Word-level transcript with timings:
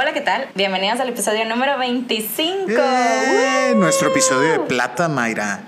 Hola, 0.00 0.14
¿qué 0.14 0.22
tal? 0.22 0.48
Bienvenidos 0.54 0.98
al 1.00 1.10
episodio 1.10 1.44
número 1.44 1.76
25. 1.76 2.70
¡Eh! 2.70 3.74
Nuestro 3.76 4.08
episodio 4.08 4.52
de 4.52 4.60
plata, 4.60 5.10
Mayra. 5.10 5.60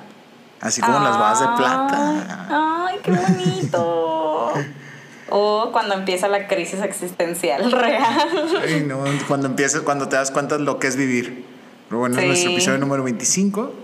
Así 0.59 0.81
como 0.81 1.01
las 1.01 1.19
bodas 1.19 1.41
de 1.41 1.47
plata. 1.49 2.87
¡Ay, 2.89 2.99
qué 3.03 3.11
bonito! 3.11 4.55
o 5.29 5.69
cuando 5.71 5.97
empieza 5.97 6.29
la 6.29 6.49
crisis 6.49 6.81
existencial 6.81 7.71
real. 7.73 8.27
Ay, 8.65 8.83
no, 8.89 9.05
cuando 9.29 9.49
empiezas, 9.49 9.83
cuando 9.83 10.09
te 10.09 10.17
das 10.17 10.31
cuenta 10.31 10.57
de 10.57 10.65
lo 10.65 10.79
que 10.79 10.87
es 10.87 10.97
vivir. 10.97 11.45
Pero 11.91 11.99
bueno, 11.99 12.19
es 12.19 12.25
nuestro 12.25 12.53
episodio 12.53 12.79
número 12.79 13.03
25. 13.03 13.82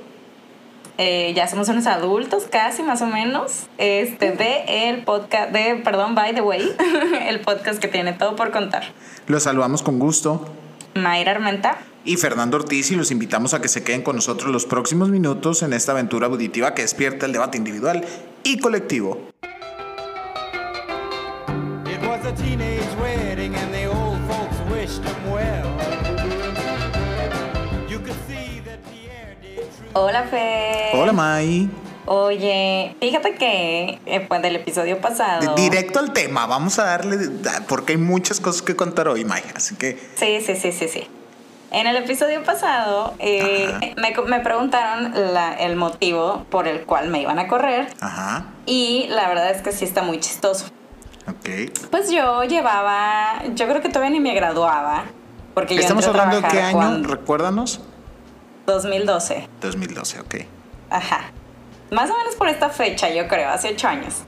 Eh, 1.01 1.33
ya 1.35 1.47
somos 1.47 1.69
unos 1.69 1.87
adultos, 1.87 2.49
casi 2.51 2.83
más 2.83 3.01
o 3.03 3.07
menos. 3.07 3.67
Este, 3.79 4.33
de 4.33 4.89
el 4.89 5.05
podcast, 5.05 5.53
de, 5.53 5.77
perdón, 5.77 6.17
by 6.17 6.35
the 6.35 6.41
way, 6.41 6.69
el 7.29 7.41
podcast 7.41 7.79
que 7.79 7.87
tiene 7.87 8.13
todo 8.13 8.35
por 8.35 8.51
contar. 8.51 8.83
Los 9.29 9.45
saludamos 9.45 9.83
con 9.83 10.01
gusto. 10.01 10.45
Mayra 10.95 11.33
Armenta. 11.33 11.79
Y 12.05 12.17
Fernando 12.17 12.57
Ortiz 12.57 12.91
y 12.91 12.97
los 12.97 13.13
invitamos 13.13 13.55
a 13.55 13.61
que 13.63 13.69
se 13.69 13.85
queden 13.85 14.03
con 14.03 14.17
nosotros 14.17 14.51
los 14.51 14.67
próximos 14.67 15.11
minutos 15.11 15.63
en 15.63 15.73
esta 15.73 15.93
aventura 15.93 16.27
auditiva 16.27 16.75
que 16.75 16.83
despierta 16.83 17.27
el 17.27 17.33
debate 17.33 17.59
individual 17.59 18.05
y 18.43 18.59
colectivo. 18.59 19.29
Hola, 30.01 30.23
Fe. 30.25 30.91
Hola, 30.95 31.13
May. 31.13 31.69
Oye, 32.07 32.95
fíjate 33.01 33.35
que 33.35 34.01
eh, 34.07 34.21
pues, 34.29 34.41
del 34.43 34.57
episodio 34.57 35.01
pasado. 35.01 35.55
Directo 35.57 35.99
al 35.99 36.13
tema, 36.13 36.47
vamos 36.47 36.79
a 36.79 36.85
darle, 36.85 37.19
porque 37.69 37.93
hay 37.95 37.99
muchas 37.99 38.39
cosas 38.41 38.63
que 38.63 38.77
contar 38.77 39.09
hoy, 39.09 39.25
May. 39.25 39.43
Así 39.57 39.75
que, 39.77 39.99
Sí, 40.17 40.41
sí, 40.41 40.55
sí, 40.57 40.73
sí, 40.73 40.89
sí. 40.89 41.07
En 41.71 41.87
el 41.87 41.97
episodio 41.97 42.43
pasado 42.45 43.13
eh, 43.19 43.93
me, 43.99 44.15
me 44.27 44.41
preguntaron 44.41 45.13
la- 45.35 45.53
el 45.55 45.77
motivo 45.77 46.47
por 46.49 46.67
el 46.67 46.85
cual 46.87 47.09
me 47.09 47.21
iban 47.21 47.39
a 47.39 47.47
correr 47.47 47.89
ajá, 48.01 48.47
y 48.65 49.07
la 49.11 49.29
verdad 49.29 49.51
es 49.51 49.61
que 49.61 49.73
sí 49.73 49.85
está 49.85 50.01
muy 50.03 50.19
chistoso. 50.21 50.65
ok. 51.29 51.71
Pues 51.91 52.11
yo 52.11 52.45
llevaba, 52.45 53.43
yo 53.55 53.67
creo 53.69 53.83
que 53.83 53.91
todavía 53.91 54.11
ni 54.11 54.21
me 54.21 54.33
graduaba, 54.35 55.05
porque 55.53 55.75
yo 55.75 55.81
Estamos 55.83 56.07
a 56.07 56.09
hablando 56.11 56.41
de 56.41 56.49
qué 56.49 56.59
año, 56.63 56.73
cuando- 56.79 57.09
recuérdanos. 57.09 57.81
2012. 58.73 59.49
2012, 59.61 60.21
ok. 60.21 60.35
Ajá. 60.91 61.21
Más 61.91 62.11
o 62.11 62.17
menos 62.19 62.35
por 62.37 62.49
esta 62.49 62.69
fecha, 62.71 63.09
yo 63.11 63.29
creo, 63.29 63.49
hace 63.51 63.71
ocho 63.73 63.89
años. 63.89 64.23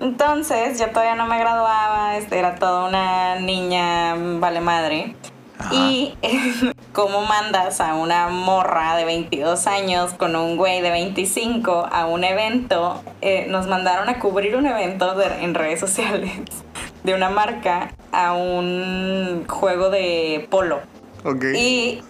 Entonces, 0.00 0.78
yo 0.78 0.88
todavía 0.90 1.14
no 1.14 1.26
me 1.26 1.38
graduaba, 1.38 2.16
este, 2.16 2.38
era 2.38 2.54
toda 2.54 2.88
una 2.88 3.36
niña 3.40 4.14
vale 4.38 4.60
madre. 4.60 5.14
Ajá. 5.58 5.74
Y 5.74 6.16
cómo 6.92 7.20
mandas 7.22 7.80
a 7.82 7.94
una 7.94 8.28
morra 8.28 8.96
de 8.96 9.04
22 9.04 9.66
años 9.66 10.14
con 10.14 10.34
un 10.36 10.56
güey 10.56 10.80
de 10.80 10.90
25 10.90 11.88
a 11.92 12.06
un 12.06 12.24
evento, 12.24 13.02
Eh, 13.20 13.46
nos 13.50 13.66
mandaron 13.66 14.08
a 14.08 14.18
cubrir 14.18 14.56
un 14.56 14.64
evento 14.66 15.14
de- 15.14 15.44
en 15.44 15.54
redes 15.54 15.78
sociales 15.80 16.30
de 17.04 17.12
una 17.14 17.28
marca 17.28 17.90
a 18.12 18.32
un 18.32 19.44
juego 19.46 19.90
de 19.90 20.46
polo. 20.50 20.80
Ok. 21.24 21.44
Y 21.54 22.02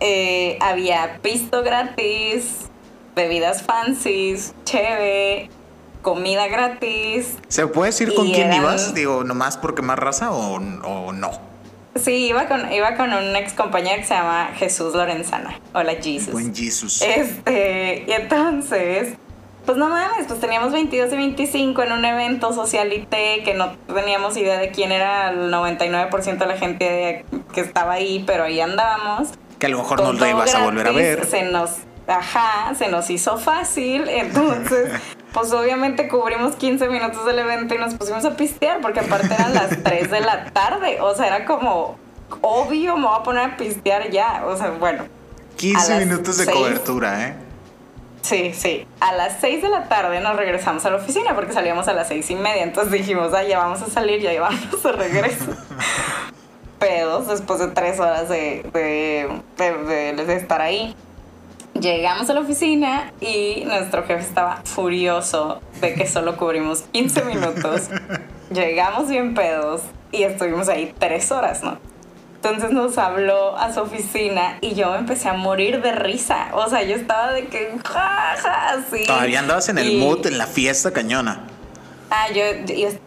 eh, 0.00 0.58
había 0.60 1.18
pisto 1.22 1.62
gratis, 1.62 2.68
bebidas 3.14 3.62
fancies, 3.62 4.54
cheve, 4.64 5.48
comida 6.02 6.46
gratis. 6.48 7.36
¿Se 7.48 7.66
puede 7.66 7.90
decir 7.90 8.14
con 8.14 8.26
quién 8.30 8.48
eran- 8.48 8.60
ibas? 8.62 8.94
Digo, 8.94 9.24
nomás 9.24 9.56
porque 9.56 9.82
más 9.82 9.98
raza 9.98 10.30
o, 10.32 10.56
o 10.56 11.12
no. 11.12 11.30
Sí, 11.96 12.26
iba 12.26 12.46
con, 12.46 12.70
iba 12.72 12.94
con 12.94 13.12
un 13.14 13.34
ex 13.36 13.54
compañero 13.54 13.96
que 13.96 14.04
se 14.04 14.14
llama 14.14 14.50
Jesús 14.58 14.94
Lorenzana. 14.94 15.58
Hola, 15.72 15.94
Jesus. 15.94 16.30
Buen 16.32 16.54
Jesus. 16.54 17.00
Este, 17.00 18.04
y 18.06 18.12
entonces, 18.12 19.14
pues 19.64 19.78
no 19.78 19.88
mames, 19.88 20.26
pues 20.28 20.38
teníamos 20.38 20.72
22 20.72 21.10
y 21.14 21.16
25 21.16 21.82
en 21.84 21.92
un 21.92 22.04
evento 22.04 22.52
socialité 22.52 23.42
que 23.44 23.54
no 23.54 23.72
teníamos 23.92 24.36
idea 24.36 24.58
de 24.58 24.70
quién 24.72 24.92
era 24.92 25.30
el 25.30 25.50
99% 25.50 26.36
de 26.36 26.46
la 26.46 26.58
gente 26.58 27.24
que 27.54 27.60
estaba 27.62 27.94
ahí, 27.94 28.22
pero 28.26 28.44
ahí 28.44 28.60
andábamos. 28.60 29.30
Que 29.58 29.66
a 29.66 29.68
lo 29.68 29.78
mejor 29.78 30.02
no 30.02 30.12
lo 30.12 30.26
ibas 30.26 30.54
a 30.54 30.64
volver 30.64 30.86
a 30.88 30.92
ver. 30.92 31.26
Se 31.26 31.42
nos, 31.44 31.70
ajá, 32.06 32.74
se 32.74 32.88
nos 32.88 33.08
hizo 33.10 33.38
fácil. 33.38 34.08
Entonces, 34.08 34.92
pues 35.32 35.52
obviamente 35.52 36.08
cubrimos 36.08 36.56
15 36.56 36.88
minutos 36.88 37.24
del 37.26 37.38
evento 37.38 37.74
y 37.74 37.78
nos 37.78 37.94
pusimos 37.94 38.24
a 38.24 38.36
pistear, 38.36 38.80
porque 38.80 39.00
aparte 39.00 39.34
eran 39.34 39.54
las 39.54 39.70
3 39.82 40.10
de 40.10 40.20
la 40.20 40.46
tarde. 40.46 41.00
O 41.00 41.14
sea, 41.14 41.26
era 41.26 41.44
como 41.44 41.98
obvio, 42.40 42.96
me 42.96 43.06
voy 43.06 43.16
a 43.18 43.22
poner 43.22 43.42
a 43.44 43.56
pistear 43.56 44.10
ya. 44.10 44.44
O 44.46 44.56
sea, 44.56 44.70
bueno. 44.70 45.04
a 45.04 45.56
15 45.56 45.90
las 45.90 46.06
minutos 46.06 46.38
de 46.38 46.44
seis. 46.44 46.56
cobertura, 46.56 47.28
¿eh? 47.28 47.34
Sí, 48.22 48.52
sí. 48.52 48.84
A 48.98 49.12
las 49.12 49.36
6 49.40 49.62
de 49.62 49.68
la 49.68 49.88
tarde 49.88 50.20
nos 50.20 50.34
regresamos 50.34 50.84
a 50.84 50.90
la 50.90 50.96
oficina 50.96 51.36
porque 51.36 51.52
salíamos 51.52 51.86
a 51.86 51.92
las 51.92 52.08
seis 52.08 52.28
y 52.30 52.34
media. 52.34 52.64
Entonces 52.64 52.92
dijimos, 52.92 53.32
ah, 53.32 53.44
ya 53.44 53.58
vamos 53.58 53.82
a 53.82 53.86
salir, 53.86 54.20
ya 54.20 54.40
vamos 54.40 54.82
de 54.82 54.92
regreso. 54.92 55.44
Pedos 56.78 57.26
después 57.28 57.58
de 57.58 57.68
tres 57.68 57.98
horas 58.00 58.28
de, 58.28 58.62
de, 58.72 59.28
de- 59.58 60.24
de- 60.24 60.36
estar 60.36 60.60
ahí. 60.60 60.94
Llegamos 61.80 62.28
a 62.30 62.34
la 62.34 62.40
oficina 62.40 63.12
y 63.20 63.64
nuestro 63.66 64.02
jefe 64.04 64.22
estaba 64.22 64.62
furioso 64.64 65.60
de 65.80 65.94
que 65.94 66.06
solo 66.06 66.36
cubrimos 66.36 66.82
15 66.92 67.24
minutos. 67.24 67.88
Llegamos 68.50 69.08
bien 69.08 69.34
pedos 69.34 69.82
y 70.12 70.22
estuvimos 70.22 70.68
ahí 70.68 70.94
tres 70.98 71.30
horas, 71.32 71.62
¿no? 71.62 71.78
Entonces 72.36 72.70
nos 72.70 72.96
habló 72.96 73.56
a 73.58 73.72
su 73.74 73.80
oficina 73.80 74.58
y 74.60 74.74
yo 74.74 74.92
me 74.92 74.98
empecé 74.98 75.28
a 75.28 75.32
morir 75.32 75.82
de 75.82 75.92
risa. 75.92 76.48
O 76.52 76.68
sea, 76.68 76.82
yo 76.82 76.94
estaba 76.94 77.32
de 77.32 77.46
que 77.46 77.72
ja, 77.84 78.34
ja, 78.40 78.70
así. 78.74 79.04
Todavía 79.04 79.40
andabas 79.40 79.68
en 79.68 79.78
el 79.78 79.90
Y- 79.94 79.98
mood, 79.98 80.24
en 80.26 80.38
la 80.38 80.46
fiesta 80.46 80.92
cañona. 80.92 81.45
Ah, 82.10 82.28
yo, 82.32 82.42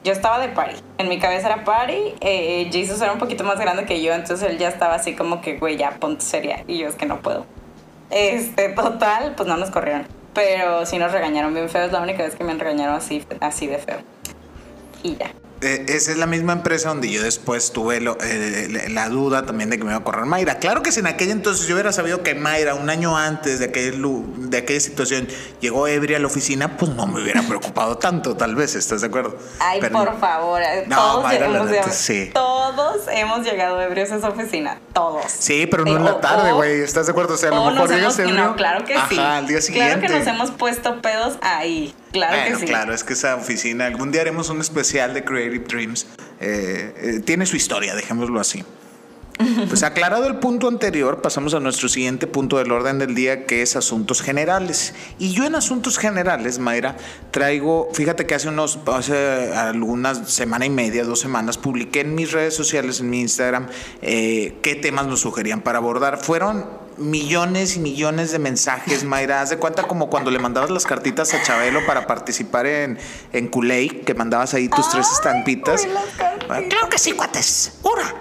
yo, 0.04 0.12
estaba 0.12 0.40
de 0.40 0.50
party. 0.50 0.76
En 0.98 1.08
mi 1.08 1.20
cabeza 1.20 1.48
era 1.48 1.64
party. 1.64 2.16
Eh, 2.20 2.70
era 2.72 3.14
un 3.14 3.20
poquito 3.20 3.44
más 3.44 3.60
grande 3.60 3.86
que 3.86 4.02
yo, 4.02 4.14
entonces 4.14 4.50
él 4.50 4.58
ya 4.58 4.68
estaba 4.68 4.96
así 4.96 5.16
como 5.16 5.42
que, 5.42 5.58
güey, 5.58 5.78
ya 5.78 5.92
ponte 5.92 6.24
seria. 6.24 6.64
Y 6.68 6.80
yo 6.80 6.88
es 6.88 6.96
que 6.96 7.06
no 7.06 7.22
puedo. 7.22 7.46
Este, 8.10 8.70
total, 8.70 9.34
pues 9.36 9.48
no 9.48 9.58
nos 9.58 9.70
corrieron. 9.70 10.06
Pero 10.34 10.86
sí 10.86 10.98
nos 10.98 11.12
regañaron 11.12 11.54
bien 11.54 11.70
feo. 11.70 11.86
Es 11.86 11.92
la 11.92 12.02
única 12.02 12.24
vez 12.24 12.36
que 12.36 12.44
me 12.44 12.52
han 12.52 12.60
regañado 12.60 12.96
así, 12.96 13.26
así 13.40 13.68
de 13.68 13.78
feo. 13.78 14.00
Y 15.04 15.16
ya. 15.16 15.32
Eh, 15.62 15.86
esa 15.90 16.12
es 16.12 16.18
la 16.18 16.26
misma 16.26 16.54
empresa 16.54 16.88
donde 16.88 17.10
yo 17.12 17.22
después 17.22 17.74
tuve 17.74 18.00
lo- 18.00 18.18
eh, 18.22 18.88
la 18.92 19.10
duda 19.10 19.46
también 19.46 19.70
de 19.70 19.78
que 19.78 19.84
me 19.84 19.92
iba 19.92 20.00
a 20.00 20.04
correr 20.06 20.24
Mayra. 20.26 20.56
Claro 20.60 20.82
que 20.82 20.94
si 20.94 21.02
en 21.02 21.08
aquel 21.08 21.32
entonces 21.32 21.68
yo 21.68 21.76
hubiera 21.76 21.92
sabido 21.92 22.24
que 22.24 22.34
Mayra, 22.34 22.76
un 22.76 22.90
año 22.90 23.18
antes 23.18 23.60
de, 23.60 23.66
aquel, 23.66 24.02
de 24.38 24.58
aquella 24.58 24.80
situación, 24.80 25.28
llegó 25.60 25.86
ebria 25.88 26.16
a 26.16 26.22
la 26.22 26.28
oficina, 26.28 26.78
pues 26.78 26.92
no 26.94 27.08
me 27.08 27.22
hubiera 27.22 27.42
preocupado 27.42 27.98
tanto, 27.98 28.38
tal 28.38 28.56
vez, 28.56 28.76
¿estás 28.76 29.02
de 29.02 29.08
acuerdo? 29.08 29.38
Ay, 29.60 29.80
Pero- 29.82 29.96
por 30.06 30.18
favor. 30.22 30.62
eh, 30.62 30.86
No, 30.88 30.96
todos, 30.96 31.24
Mayra, 31.24 31.48
neta, 31.50 31.66
llegado- 31.66 31.92
sí. 31.92 32.32
todos 32.34 33.02
hemos 33.12 33.46
llegado 33.46 33.82
ebrios 33.82 34.12
a 34.12 34.16
esa 34.16 34.30
oficina. 34.30 34.80
Todos. 34.94 35.26
Sí, 35.30 35.68
pero 35.70 35.84
no 35.84 35.98
en 35.98 36.06
la 36.06 36.22
tarde, 36.22 36.54
güey, 36.54 36.80
¿estás 36.82 37.06
de 37.08 37.12
acuerdo? 37.12 37.34
O 37.34 37.38
sea, 37.38 37.50
a 37.50 37.56
lo 37.56 37.72
mejor 37.72 37.90
llegas 37.90 38.18
ebrio. 38.18 38.36
no, 38.36 38.56
claro 38.56 38.86
que 38.86 38.94
sí. 39.10 39.20
Ajá, 39.20 39.38
al 39.40 39.48
día 39.48 39.62
siguiente. 39.62 40.00
Claro 40.00 40.14
que 40.14 40.20
nos 40.20 40.28
hemos 40.28 40.52
puesto 40.52 41.02
pedos 41.02 41.38
ahí. 41.42 41.94
Claro 42.12 42.38
bueno, 42.38 42.56
que 42.58 42.66
sí. 42.66 42.72
claro, 42.72 42.94
es 42.94 43.04
que 43.04 43.14
esa 43.14 43.36
oficina, 43.36 43.86
algún 43.86 44.12
día 44.12 44.22
haremos 44.22 44.50
un 44.50 44.62
especial 44.62 45.14
de 45.14 45.24
Creative 45.24 45.66
Dreams. 45.66 46.08
eh, 46.40 46.94
eh, 46.98 47.20
tiene 47.24 47.46
su 47.46 47.56
historia, 47.56 47.96
dejémoslo 47.96 48.40
así. 48.40 48.64
Pues 49.70 49.84
aclarado 49.84 50.28
el 50.28 50.36
punto 50.36 50.68
anterior, 50.68 51.22
pasamos 51.22 51.54
a 51.54 51.62
nuestro 51.62 51.88
siguiente 51.88 52.28
punto 52.28 52.58
del 52.58 52.74
orden 52.74 53.00
del 53.00 53.16
día, 53.16 53.46
que 53.46 53.62
es 53.62 53.78
asuntos 53.78 54.22
generales. 54.22 54.94
Y 55.18 55.32
yo 55.32 55.46
en 55.46 55.56
asuntos 55.56 55.98
generales, 55.98 56.60
Mayra, 56.60 56.98
traigo, 57.32 57.90
fíjate 57.94 58.26
que 58.26 58.36
hace 58.36 58.50
unos, 58.50 58.80
hace 58.88 59.54
algunas 59.54 60.30
semana 60.30 60.66
y 60.66 60.70
media, 60.70 61.06
dos 61.06 61.22
semanas, 61.22 61.58
publiqué 61.58 62.02
en 62.02 62.16
mis 62.16 62.34
redes 62.34 62.54
sociales, 62.54 63.00
en 63.00 63.10
mi 63.10 63.22
Instagram, 63.22 63.68
eh, 64.02 64.58
qué 64.62 64.76
temas 64.76 65.08
nos 65.08 65.22
sugerían 65.22 65.62
para 65.62 65.78
abordar. 65.78 66.18
Fueron 66.18 66.66
millones 67.00 67.76
y 67.76 67.80
millones 67.80 68.32
de 68.32 68.40
mensajes, 68.40 69.04
Mayra. 69.04 69.42
Haz 69.42 69.50
de 69.50 69.58
cuenta 69.58 69.84
como 69.84 70.10
cuando 70.10 70.32
le 70.32 70.40
mandabas 70.40 70.70
las 70.70 70.86
cartitas 70.86 71.34
a 71.34 71.42
Chabelo 71.42 71.86
para 71.86 72.08
participar 72.08 72.66
en, 72.66 72.98
en 73.34 73.48
Kool-Aid, 73.50 74.04
que 74.04 74.14
mandabas 74.14 74.54
ahí 74.54 74.70
tus 74.70 74.90
tres 74.90 75.08
estampitas. 75.12 75.88
Claro 76.48 76.90
que 76.90 76.98
sí, 76.98 77.14
cuates. 77.14 77.80
¡Hurra! 77.84 78.14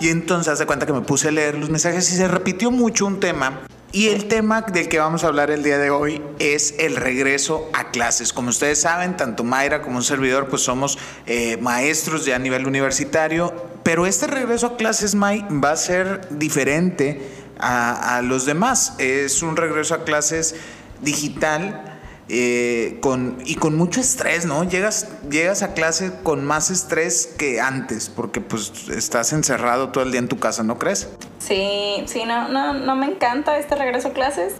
Y 0.00 0.08
entonces 0.08 0.52
haz 0.52 0.58
de 0.58 0.66
cuenta 0.66 0.86
que 0.86 0.92
me 0.92 1.02
puse 1.02 1.28
a 1.28 1.30
leer 1.30 1.56
los 1.56 1.70
mensajes 1.70 2.10
y 2.12 2.16
se 2.16 2.26
repitió 2.28 2.70
mucho 2.70 3.06
un 3.06 3.20
tema. 3.20 3.60
Y 3.92 4.08
el 4.08 4.28
tema 4.28 4.62
del 4.62 4.88
que 4.88 5.00
vamos 5.00 5.24
a 5.24 5.26
hablar 5.26 5.50
el 5.50 5.64
día 5.64 5.76
de 5.76 5.90
hoy 5.90 6.22
es 6.38 6.76
el 6.78 6.94
regreso 6.94 7.68
a 7.72 7.90
clases. 7.90 8.32
Como 8.32 8.50
ustedes 8.50 8.80
saben, 8.80 9.16
tanto 9.16 9.42
Mayra 9.42 9.82
como 9.82 9.96
un 9.96 10.04
servidor, 10.04 10.48
pues 10.48 10.62
somos 10.62 10.96
eh, 11.26 11.56
maestros 11.60 12.24
ya 12.24 12.36
a 12.36 12.38
nivel 12.38 12.68
universitario. 12.68 13.52
Pero 13.82 14.06
este 14.06 14.28
regreso 14.28 14.68
a 14.68 14.76
clases, 14.76 15.16
May, 15.16 15.44
va 15.50 15.72
a 15.72 15.76
ser 15.76 16.28
diferente 16.30 17.39
a, 17.60 18.16
a 18.16 18.22
los 18.22 18.46
demás. 18.46 18.94
Es 18.98 19.42
un 19.42 19.56
regreso 19.56 19.94
a 19.94 20.04
clases 20.04 20.54
digital 21.00 21.98
eh, 22.32 22.98
con, 23.00 23.38
y 23.44 23.56
con 23.56 23.76
mucho 23.76 24.00
estrés, 24.00 24.46
¿no? 24.46 24.62
Llegas, 24.62 25.08
llegas 25.28 25.62
a 25.64 25.74
clase 25.74 26.12
con 26.22 26.44
más 26.44 26.70
estrés 26.70 27.26
que 27.26 27.60
antes, 27.60 28.08
porque 28.08 28.40
pues 28.40 28.88
estás 28.88 29.32
encerrado 29.32 29.88
todo 29.88 30.04
el 30.04 30.12
día 30.12 30.20
en 30.20 30.28
tu 30.28 30.38
casa, 30.38 30.62
¿no 30.62 30.78
crees? 30.78 31.08
Sí, 31.40 32.04
sí, 32.06 32.22
no, 32.24 32.48
no, 32.48 32.72
no 32.74 32.94
me 32.94 33.06
encanta 33.06 33.58
este 33.58 33.74
regreso 33.74 34.08
a 34.08 34.12
clases. 34.12 34.54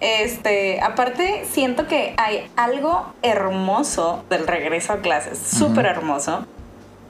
Este, 0.00 0.80
aparte, 0.80 1.46
siento 1.52 1.86
que 1.86 2.14
hay 2.16 2.50
algo 2.56 3.12
hermoso 3.20 4.24
del 4.30 4.46
regreso 4.46 4.94
a 4.94 5.00
clases, 5.00 5.38
súper 5.38 5.84
hermoso. 5.84 6.46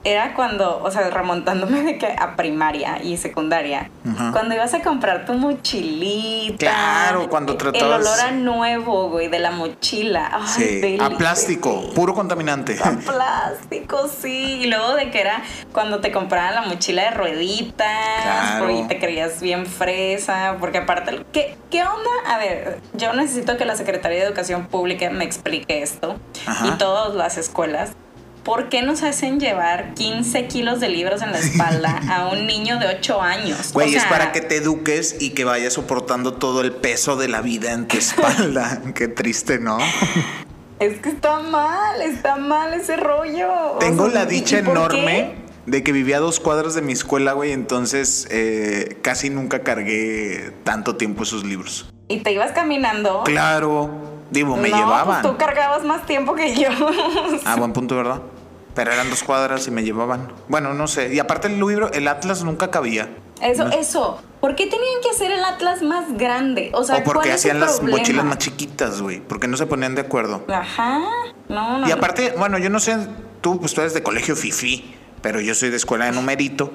Era 0.03 0.33
cuando, 0.33 0.83
o 0.83 0.91
sea, 0.91 1.11
remontándome 1.11 1.83
de 1.83 1.99
que 1.99 2.07
a 2.07 2.35
primaria 2.35 3.03
y 3.03 3.19
secundaria, 3.19 3.91
cuando 4.33 4.55
ibas 4.55 4.73
a 4.73 4.81
comprar 4.81 5.27
tu 5.27 5.35
mochilita. 5.35 6.57
Claro, 6.59 7.29
cuando 7.29 7.57
tratabas- 7.59 8.01
El 8.01 8.07
olor 8.07 8.21
a 8.21 8.31
nuevo, 8.31 9.11
güey, 9.11 9.29
de 9.29 9.39
la 9.41 9.51
mochila. 9.51 10.31
Ay, 10.33 10.81
Sí, 10.81 10.99
a 11.01 11.11
plástico, 11.11 11.91
puro 11.95 12.15
contaminante. 12.15 12.79
A 12.83 12.93
plástico, 12.97 14.09
sí. 14.09 14.61
Y 14.63 14.67
luego 14.69 14.95
de 14.95 15.11
que 15.11 15.21
era 15.21 15.43
cuando 15.73 16.01
te 16.01 16.11
compraban 16.13 16.55
la 16.55 16.63
mochila 16.63 17.03
de 17.03 17.11
rueditas. 17.11 18.23
Claro. 18.23 18.71
Y 18.71 18.83
te 18.89 18.99
creías 18.99 19.41
bien 19.43 19.67
fresa. 19.67 20.57
Porque 20.61 20.79
aparte, 20.79 21.25
¿qué, 21.33 21.57
¿qué 21.71 21.83
onda? 21.83 22.11
A 22.27 22.39
ver, 22.39 22.79
yo 22.95 23.13
necesito 23.13 23.57
que 23.59 23.65
la 23.67 23.77
Secretaría 23.77 24.21
de 24.21 24.25
Educación 24.25 24.67
Pública 24.67 25.11
me 25.11 25.25
explique 25.25 25.83
esto. 25.83 26.17
Ajá. 26.47 26.67
Y 26.67 26.71
todas 26.79 27.15
las 27.15 27.37
escuelas. 27.37 27.93
¿Por 28.45 28.69
qué 28.71 28.83
nos 28.83 29.03
hacen 29.03 29.39
llevar 29.39 29.93
15 29.95 30.47
kilos 30.47 30.81
de 30.81 30.89
libros 30.89 31.21
en 31.23 31.33
la 31.33 31.39
espalda 31.39 32.01
a 32.09 32.29
un 32.33 32.47
niño 32.47 32.79
de 32.79 32.87
8 32.89 33.21
años? 33.21 33.73
Güey, 33.73 33.95
O 33.95 33.99
es 33.99 34.05
para 34.07 34.33
que 34.33 34.41
te 34.41 34.57
eduques 34.57 35.17
y 35.21 35.31
que 35.31 35.45
vayas 35.45 35.75
soportando 35.75 36.33
todo 36.35 36.63
el 36.63 36.73
peso 36.73 37.17
de 37.17 37.29
la 37.29 37.43
vida 37.43 37.73
en 37.73 37.87
tu 37.87 37.99
espalda. 37.99 38.81
Qué 38.95 39.09
triste, 39.09 39.59
¿no? 39.59 39.79
Es 40.79 40.99
que 41.01 41.11
está 41.11 41.41
mal, 41.41 42.01
está 42.01 42.37
mal 42.37 42.73
ese 42.73 42.97
rollo. 42.97 43.49
O 43.75 43.79
Tengo 43.79 44.11
sea, 44.11 44.25
la 44.25 44.31
¿y- 44.33 44.37
dicha 44.37 44.59
enorme 44.59 45.35
qué? 45.67 45.71
de 45.71 45.83
que 45.85 45.93
vivía 45.93 46.17
a 46.17 46.21
dos 46.21 46.41
cuadras 46.41 46.75
de 46.75 46.81
mi 46.81 46.95
escuela, 46.95 47.35
güey, 47.35 47.53
entonces 47.53 48.27
eh, 48.31 48.97
casi 49.03 49.29
nunca 49.29 49.63
cargué 49.63 50.53
tanto 50.65 50.97
tiempo 50.97 51.25
esos 51.25 51.45
libros. 51.45 51.91
Y 52.09 52.21
te 52.21 52.33
ibas 52.33 52.53
caminando. 52.53 53.23
Claro, 53.25 54.10
digo, 54.31 54.57
me 54.57 54.69
No, 54.71 54.77
llevaban. 54.77 55.23
pues 55.23 55.33
tú 55.33 55.39
cargabas 55.39 55.85
más 55.85 56.07
tiempo 56.07 56.35
que 56.35 56.55
yo. 56.55 56.69
Ah, 57.45 57.57
buen 57.57 57.73
punto, 57.73 57.97
¿verdad? 57.97 58.21
Pero 58.75 58.93
eran 58.93 59.11
dos 59.11 59.23
cuadras 59.25 59.67
y 59.67 59.71
me 59.71 59.83
llevaban. 59.83 60.33
Bueno, 60.49 60.75
no 60.75 60.87
sé. 60.87 61.13
Y 61.13 61.19
aparte 61.19 61.49
el 61.49 61.55
libro, 61.59 61.91
el 61.93 62.07
Atlas 62.09 62.45
nunca 62.45 62.71
cabía. 62.71 63.09
Eso, 63.43 63.65
No- 63.65 63.73
eso. 63.73 64.23
¿Por 64.41 64.55
qué 64.55 64.65
tenían 64.67 65.01
que 65.03 65.11
hacer 65.11 65.31
el 65.33 65.45
Atlas 65.45 65.83
más 65.83 66.05
grande? 66.17 66.71
O 66.73 66.83
sea, 66.85 66.97
o 66.99 67.05
porque 67.05 67.29
¿cuál 67.29 67.29
es 67.31 67.45
el 67.45 67.51
hacían 67.51 67.61
las 67.61 67.77
problema? 67.77 67.99
mochilas 67.99 68.25
más 68.25 68.39
chiquitas, 68.39 69.03
güey. 69.03 69.21
Porque 69.21 69.49
no 69.49 69.57
se 69.57 69.67
ponían 69.67 69.95
de 69.95 70.03
acuerdo. 70.03 70.45
Ajá. 70.49 71.01
No, 71.49 71.79
no. 71.79 71.89
Y 71.89 71.91
aparte, 71.91 72.33
bueno, 72.39 72.57
yo 72.59 72.71
no 72.71 72.81
sé, 72.81 72.97
tú 73.41 73.59
pues 73.61 73.75
tú 73.75 73.81
eres 73.83 73.93
de 73.93 74.03
colegio 74.03 74.37
fifi, 74.37 74.95
pero 75.21 75.41
yo 75.41 75.55
soy 75.55 75.69
de 75.71 75.77
escuela 75.77 76.07
de 76.07 76.13
numerito. 76.13 76.71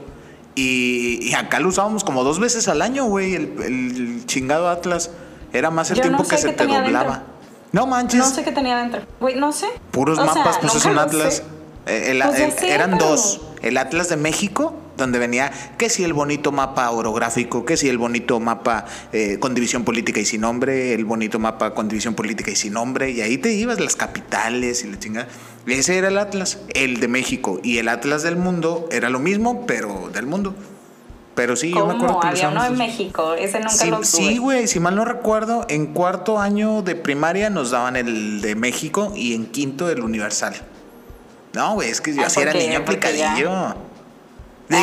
Y, 0.54 1.20
y 1.22 1.34
acá 1.34 1.60
lo 1.60 1.70
usábamos 1.70 2.04
como 2.04 2.24
dos 2.24 2.40
veces 2.40 2.68
al 2.68 2.82
año, 2.82 3.06
güey, 3.06 3.36
el, 3.36 3.62
el 3.64 4.26
chingado 4.26 4.70
Atlas. 4.70 5.12
Era 5.54 5.70
más 5.72 5.90
el 5.92 5.98
Yo 5.98 6.02
tiempo 6.04 6.24
no 6.24 6.30
que 6.30 6.38
se 6.38 6.52
te 6.54 6.66
doblaba. 6.68 7.14
dentro. 7.16 7.35
No 7.76 7.86
manches, 7.88 8.20
No 8.20 8.30
sé 8.30 8.44
qué 8.46 8.54
tenía 8.54 8.78
dentro. 8.78 9.02
Güey, 9.20 9.36
no 9.36 9.52
sé. 9.52 9.68
puros 9.92 10.18
O 10.18 10.24
sea, 10.24 10.34
mapas, 10.34 10.58
pues 10.60 10.76
es 10.76 10.86
un 10.86 10.98
Atlas. 10.98 11.36
sé. 11.36 11.44
Eh, 11.88 12.12
el- 12.12 12.22
Pues 12.24 12.38
ya 12.40 12.46
el- 12.46 12.52
sé, 12.54 12.74
eran 12.74 12.92
pero- 12.92 13.10
dos. 13.10 13.42
El 13.62 13.78
Atlas 13.78 14.08
de 14.10 14.16
México, 14.16 14.74
donde 14.96 15.20
venía 15.20 15.52
que 15.78 15.90
si 15.90 16.04
el 16.06 16.14
bonito 16.14 16.52
mapa 16.54 16.90
orográfico, 16.92 17.66
que 17.66 17.76
si 17.76 17.90
el 17.90 17.98
bonito 17.98 18.40
mapa 18.40 18.86
eh, 19.12 19.40
con 19.40 19.54
división 19.56 19.84
política 19.84 20.20
y 20.22 20.26
sin 20.26 20.42
nombre, 20.42 20.94
el 20.94 21.04
bonito 21.04 21.38
mapa 21.38 21.74
con 21.74 21.88
división 21.90 22.14
política 22.14 22.50
y 22.52 22.56
sin 22.56 22.74
nombre, 22.74 23.12
y 23.12 23.20
ahí 23.22 23.38
te 23.38 23.52
ibas 23.54 23.80
las 23.82 23.96
capitales 23.98 24.84
y 24.86 24.92
la 24.92 24.98
chingada. 25.00 25.28
Ese 25.68 25.98
era 25.98 26.08
el 26.08 26.18
Atlas, 26.18 26.60
el 26.76 27.00
de 27.02 27.08
México, 27.10 27.60
y 27.64 27.80
el 27.80 27.90
Atlas 27.90 28.24
del 28.24 28.38
mundo 28.38 28.88
era 28.92 29.10
lo 29.10 29.20
mismo, 29.20 29.66
pero 29.66 30.10
del 30.14 30.28
mundo. 30.28 30.56
Pero 31.36 31.56
sí, 31.58 31.72
yo 31.72 31.86
me 31.86 31.94
acuerdo 31.96 32.08
¿Cómo? 32.08 32.20
que 32.22 32.28
Había 32.30 32.50
uno 32.50 32.66
en. 32.66 32.78
México. 32.78 33.34
Ese 33.34 33.58
nunca 33.60 33.72
Sí, 33.72 33.90
lo 33.90 33.98
tuve. 33.98 34.06
sí, 34.06 34.38
güey, 34.38 34.68
si 34.68 34.80
mal 34.80 34.96
no 34.96 35.04
recuerdo, 35.04 35.66
en 35.68 35.88
cuarto 35.88 36.40
año 36.40 36.82
de 36.82 36.96
primaria 36.96 37.50
nos 37.50 37.72
daban 37.72 37.98
el 37.98 38.40
de 38.42 38.56
México 38.56 39.12
y 39.16 39.34
en 39.36 39.46
quinto 39.46 39.90
el 39.90 40.02
universal. 40.02 40.56
No, 41.54 41.74
güey, 41.76 41.90
es 41.90 42.00
que 42.02 42.14
yo 42.16 42.22
Ah, 42.22 42.28
así 42.28 42.40
era 42.40 42.54
niño 42.54 42.72
ya- 42.74 42.78
aplicadillo. 42.80 43.26
Digo, 43.36 43.52
Ah, 43.52 43.76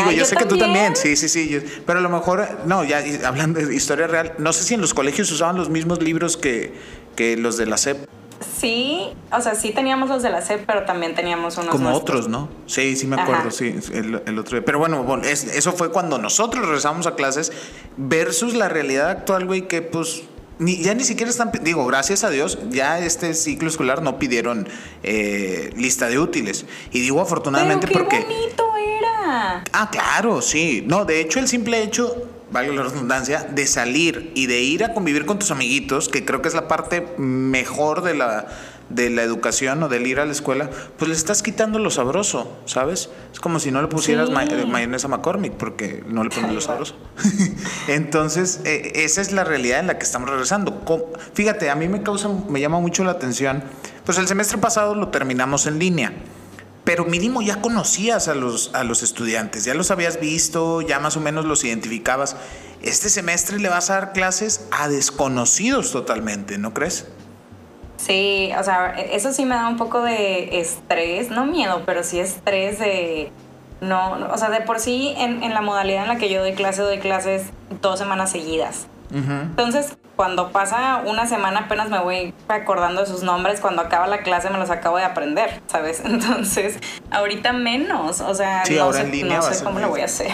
yo, 0.06 0.12
yo 0.12 0.24
sé 0.26 0.36
que 0.36 0.44
tú 0.44 0.56
también. 0.58 0.92
también, 0.92 0.96
sí, 0.96 1.16
sí, 1.16 1.28
sí. 1.28 1.48
yo- 1.48 1.60
pero 1.86 1.98
a 1.98 2.02
lo 2.02 2.08
mejor, 2.10 2.46
no, 2.66 2.84
ya 2.84 3.02
hablando 3.26 3.58
de 3.58 3.74
historia 3.74 4.06
real, 4.06 4.34
no 4.38 4.52
sé 4.52 4.62
si 4.62 4.74
en 4.74 4.80
los 4.80 4.94
colegios 4.94 5.30
usaban 5.32 5.56
los 5.56 5.70
mismos 5.70 6.00
libros 6.02 6.36
que, 6.36 6.72
que 7.16 7.36
los 7.36 7.56
de 7.56 7.66
la 7.66 7.76
SEP, 7.78 8.06
Sí, 8.42 9.08
o 9.30 9.40
sea, 9.40 9.54
sí 9.54 9.70
teníamos 9.72 10.08
los 10.08 10.22
de 10.22 10.30
la 10.30 10.42
SEP, 10.42 10.64
pero 10.66 10.84
también 10.84 11.14
teníamos 11.14 11.56
unos 11.56 11.70
como 11.70 11.90
nuestros. 11.90 12.26
otros, 12.26 12.28
¿no? 12.30 12.48
Sí, 12.66 12.96
sí 12.96 13.06
me 13.06 13.16
Ajá. 13.16 13.24
acuerdo, 13.24 13.50
sí, 13.50 13.74
el, 13.92 14.22
el 14.26 14.38
otro 14.38 14.56
día. 14.58 14.64
Pero 14.64 14.78
bueno, 14.78 15.02
bueno, 15.04 15.24
es- 15.24 15.44
eso 15.44 15.72
fue 15.72 15.90
cuando 15.90 16.18
nosotros 16.18 16.64
regresamos 16.64 17.06
a 17.06 17.14
clases 17.14 17.52
versus 17.96 18.54
la 18.54 18.68
realidad 18.68 19.10
actual, 19.10 19.46
güey, 19.46 19.68
que 19.68 19.82
pues 19.82 20.22
ni, 20.58 20.76
ya 20.82 20.94
ni 20.94 21.02
siquiera 21.04 21.30
están, 21.30 21.50
digo, 21.62 21.84
gracias 21.86 22.22
a 22.24 22.30
Dios, 22.30 22.58
ya 22.70 22.98
este 23.00 23.34
ciclo 23.34 23.68
escolar 23.68 24.02
no 24.02 24.18
pidieron 24.18 24.68
eh, 25.02 25.72
lista 25.76 26.08
de 26.08 26.18
útiles. 26.18 26.66
Y 26.92 27.00
digo 27.00 27.20
afortunadamente 27.20 27.86
Pero 27.88 28.06
qué 28.08 28.18
porque... 28.18 28.34
bonito 28.34 28.64
era. 28.76 29.64
Ah, 29.72 29.88
claro, 29.90 30.40
sí. 30.42 30.84
No, 30.86 31.04
de 31.04 31.20
hecho, 31.20 31.38
el 31.40 31.48
simple 31.48 31.82
hecho, 31.82 32.28
valga 32.52 32.72
la 32.72 32.82
redundancia, 32.82 33.42
de 33.50 33.66
salir 33.66 34.30
y 34.34 34.46
de 34.46 34.60
ir 34.60 34.84
a 34.84 34.92
convivir 34.94 35.26
con 35.26 35.38
tus 35.38 35.50
amiguitos, 35.50 36.08
que 36.08 36.24
creo 36.24 36.42
que 36.42 36.48
es 36.48 36.54
la 36.54 36.68
parte 36.68 37.06
mejor 37.18 38.02
de 38.02 38.14
la, 38.14 38.46
de 38.90 39.08
la 39.10 39.22
educación 39.22 39.82
o 39.82 39.88
del 39.88 40.06
ir 40.06 40.20
a 40.20 40.26
la 40.26 40.32
escuela, 40.32 40.68
pues 40.98 41.08
le 41.08 41.14
estás 41.16 41.42
quitando 41.42 41.78
lo 41.78 41.90
sabroso, 41.90 42.58
¿sabes? 42.66 43.08
Es 43.32 43.40
como 43.40 43.58
si 43.58 43.70
no 43.70 43.80
le 43.80 43.88
pusieras 43.88 44.28
Sí. 44.28 44.34
ma- 44.34 44.44
eh, 44.44 44.66
mayonesa 44.66 45.08
McCormick, 45.08 45.54
porque 45.54 46.04
no 46.06 46.22
le 46.24 46.30
pones 46.30 46.52
lo 46.52 46.60
sabroso. 46.60 46.94
Entonces, 47.88 48.60
eh, 48.64 48.92
esa 48.96 49.20
es 49.20 49.32
la 49.32 49.44
realidad 49.44 49.80
en 49.80 49.86
la 49.86 49.98
que 49.98 50.04
estamos 50.04 50.28
regresando. 50.28 50.82
Fíjate, 51.34 51.70
a 51.70 51.74
mí 51.74 51.88
me 51.88 52.02
causa, 52.02 52.28
me 52.48 52.60
llama 52.60 52.80
mucho 52.80 53.02
la 53.04 53.12
atención. 53.12 53.62
Pues 54.04 54.18
el 54.18 54.26
semestre 54.28 54.58
pasado 54.58 54.94
lo 54.94 55.08
terminamos 55.08 55.66
en 55.66 55.78
línea. 55.78 56.12
Pero 56.84 57.04
mínimo 57.04 57.42
ya 57.42 57.60
conocías 57.60 58.26
a 58.28 58.34
los, 58.34 58.74
a 58.74 58.82
los 58.82 59.02
estudiantes, 59.02 59.64
ya 59.64 59.74
los 59.74 59.90
habías 59.90 60.18
visto, 60.18 60.80
ya 60.80 60.98
más 60.98 61.16
o 61.16 61.20
menos 61.20 61.44
los 61.44 61.62
identificabas. 61.64 62.36
Este 62.82 63.08
semestre 63.08 63.60
le 63.60 63.68
vas 63.68 63.90
a 63.90 63.94
dar 63.94 64.12
clases 64.12 64.66
a 64.72 64.88
desconocidos 64.88 65.92
totalmente, 65.92 66.58
¿no 66.58 66.74
crees? 66.74 67.06
Sí, 67.98 68.50
o 68.58 68.64
sea, 68.64 68.98
eso 68.98 69.32
sí 69.32 69.44
me 69.44 69.54
da 69.54 69.68
un 69.68 69.76
poco 69.76 70.02
de 70.02 70.60
estrés, 70.60 71.30
no 71.30 71.46
miedo, 71.46 71.82
pero 71.86 72.02
sí 72.02 72.18
estrés 72.18 72.80
de... 72.80 73.30
No, 73.80 74.12
o 74.32 74.38
sea, 74.38 74.50
de 74.50 74.60
por 74.60 74.80
sí 74.80 75.14
en, 75.16 75.42
en 75.42 75.54
la 75.54 75.60
modalidad 75.60 76.02
en 76.02 76.08
la 76.08 76.16
que 76.16 76.28
yo 76.28 76.40
doy 76.40 76.54
clase, 76.54 76.82
doy 76.82 76.98
clases 76.98 77.44
dos 77.80 77.98
semanas 77.98 78.30
seguidas. 78.30 78.86
Entonces, 79.12 79.98
cuando 80.22 80.52
pasa 80.52 81.02
una 81.04 81.26
semana 81.26 81.62
apenas 81.62 81.90
me 81.90 81.98
voy 81.98 82.32
acordando 82.46 83.00
de 83.00 83.08
sus 83.08 83.24
nombres, 83.24 83.60
cuando 83.60 83.82
acaba 83.82 84.06
la 84.06 84.22
clase 84.22 84.50
me 84.50 84.58
los 84.58 84.70
acabo 84.70 84.96
de 84.96 85.02
aprender, 85.02 85.60
¿sabes? 85.66 86.00
Entonces, 86.04 86.78
ahorita 87.10 87.52
menos, 87.52 88.20
o 88.20 88.32
sea, 88.32 88.64
Sí, 88.64 88.76
no, 88.76 88.84
ahora 88.84 88.98
sé, 88.98 89.04
en 89.06 89.10
línea 89.10 89.38
no 89.38 89.42
sé 89.42 89.64
cómo 89.64 89.80
lo 89.80 89.88
voy 89.88 90.02
a 90.02 90.04
hacer. 90.04 90.30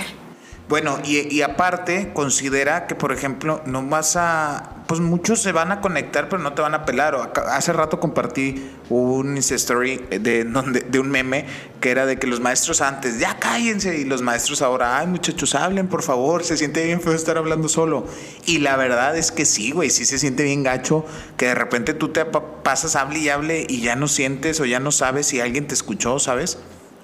Bueno, 0.68 0.98
y, 1.02 1.40
aparte, 1.40 2.10
considera 2.12 2.86
que, 2.86 2.94
por 2.94 3.10
ejemplo, 3.12 3.62
no 3.64 3.82
vas 3.86 4.16
a. 4.16 4.74
Pues 4.86 5.00
muchos 5.00 5.40
se 5.40 5.52
van 5.52 5.72
a 5.72 5.80
conectar, 5.80 6.28
pero 6.28 6.42
no 6.42 6.52
te 6.52 6.60
van 6.60 6.74
a 6.74 6.84
pelar. 6.84 7.14
O 7.14 7.32
hace 7.50 7.72
rato 7.72 8.00
compartí 8.00 8.70
un 8.90 9.38
Story 9.38 9.96
de, 10.10 10.44
de 10.44 10.98
un 10.98 11.10
meme 11.10 11.46
que 11.80 11.90
era 11.90 12.04
de 12.04 12.18
que 12.18 12.26
los 12.26 12.40
maestros 12.40 12.82
antes, 12.82 13.18
ya 13.18 13.38
cállense, 13.38 13.98
y 13.98 14.04
los 14.04 14.20
maestros 14.20 14.60
ahora, 14.60 14.98
ay, 14.98 15.06
muchachos, 15.06 15.54
hablen, 15.54 15.88
por 15.88 16.02
favor, 16.02 16.44
se 16.44 16.58
siente 16.58 16.84
bien 16.84 17.00
feo 17.00 17.12
estar 17.14 17.38
hablando 17.38 17.68
solo. 17.68 18.06
Y 18.44 18.58
la 18.58 18.76
verdad 18.76 19.16
es 19.16 19.32
que 19.32 19.46
sí, 19.46 19.70
güey, 19.70 19.88
sí 19.88 20.04
se 20.04 20.18
siente 20.18 20.42
bien 20.42 20.62
gacho 20.64 21.04
que 21.38 21.46
de 21.46 21.54
repente 21.54 21.94
tú 21.94 22.08
te 22.10 22.26
pa- 22.26 22.62
pasas, 22.62 22.94
hable 22.96 23.20
y 23.20 23.28
hable, 23.30 23.66
y 23.68 23.80
ya 23.80 23.96
no 23.96 24.06
sientes 24.06 24.60
o 24.60 24.66
ya 24.66 24.80
no 24.80 24.92
sabes 24.92 25.26
si 25.28 25.40
alguien 25.40 25.66
te 25.66 25.72
escuchó, 25.74 26.18
¿sabes? 26.18 26.58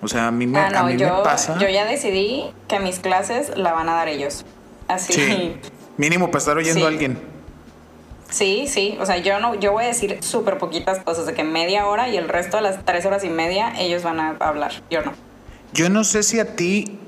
O 0.04 0.08
sea, 0.08 0.28
a 0.28 0.30
mí 0.30 0.46
me, 0.46 0.58
Ah, 0.58 0.66
a 0.68 0.70
no, 0.70 0.84
mí 0.84 0.96
yo, 0.96 1.16
me 1.16 1.22
pasa. 1.22 1.58
yo 1.58 1.68
ya 1.68 1.84
decidí 1.86 2.44
que 2.68 2.78
mis 2.78 2.98
clases 3.00 3.56
la 3.56 3.72
van 3.72 3.88
a 3.88 3.94
dar 3.94 4.08
ellos. 4.08 4.44
Así. 4.86 5.12
Sí. 5.14 5.56
Mínimo 5.96 6.26
para 6.28 6.38
estar 6.38 6.56
oyendo 6.56 6.80
Sí. 6.80 6.84
a 6.84 6.88
alguien. 6.88 7.18
Sí, 8.30 8.66
sí, 8.68 8.96
o 9.00 9.06
sea, 9.06 9.18
yo 9.18 9.38
no, 9.38 9.54
yo 9.54 9.72
voy 9.72 9.84
a 9.84 9.86
decir 9.88 10.18
súper 10.20 10.58
poquitas 10.58 10.98
cosas, 11.04 11.24
de 11.26 11.34
que 11.34 11.44
media 11.44 11.86
hora 11.86 12.08
y 12.08 12.16
el 12.16 12.28
resto 12.28 12.56
de 12.56 12.64
las 12.64 12.84
tres 12.84 13.06
horas 13.06 13.22
y 13.22 13.28
media 13.28 13.72
ellos 13.80 14.02
van 14.02 14.18
a 14.18 14.30
hablar, 14.40 14.72
yo 14.90 15.02
no. 15.02 15.12
Yo 15.72 15.88
no 15.88 16.02
sé 16.02 16.22
si 16.24 16.40
a 16.40 16.56
ti 16.56 16.98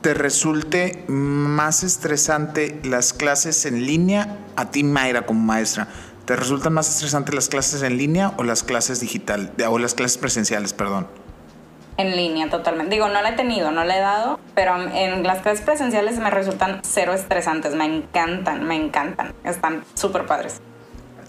te 0.00 0.12
resulte 0.14 1.04
más 1.06 1.84
estresante 1.84 2.80
las 2.82 3.12
clases 3.12 3.64
en 3.64 3.86
línea, 3.86 4.38
a 4.56 4.70
ti 4.72 4.82
Mayra 4.82 5.24
como 5.24 5.38
maestra, 5.40 5.86
¿te 6.24 6.34
resultan 6.34 6.72
más 6.72 6.88
estresantes 6.88 7.32
las 7.34 7.48
clases 7.48 7.82
en 7.82 7.96
línea 7.96 8.32
o 8.36 8.42
las 8.42 8.64
clases 8.64 8.98
digital, 8.98 9.52
o 9.68 9.78
las 9.78 9.94
clases 9.94 10.18
presenciales, 10.18 10.72
perdón? 10.72 11.06
En 11.96 12.16
línea, 12.16 12.48
totalmente. 12.48 12.94
Digo, 12.94 13.08
no 13.08 13.20
la 13.20 13.30
he 13.30 13.32
tenido, 13.32 13.70
no 13.70 13.84
la 13.84 13.96
he 13.96 14.00
dado, 14.00 14.40
pero 14.54 14.76
en 14.76 15.22
las 15.22 15.40
clases 15.42 15.64
presenciales 15.64 16.18
me 16.18 16.30
resultan 16.30 16.80
cero 16.82 17.12
estresantes, 17.12 17.74
me 17.74 17.84
encantan, 17.84 18.64
me 18.64 18.76
encantan, 18.76 19.34
están 19.44 19.84
súper 19.94 20.26
padres. 20.26 20.60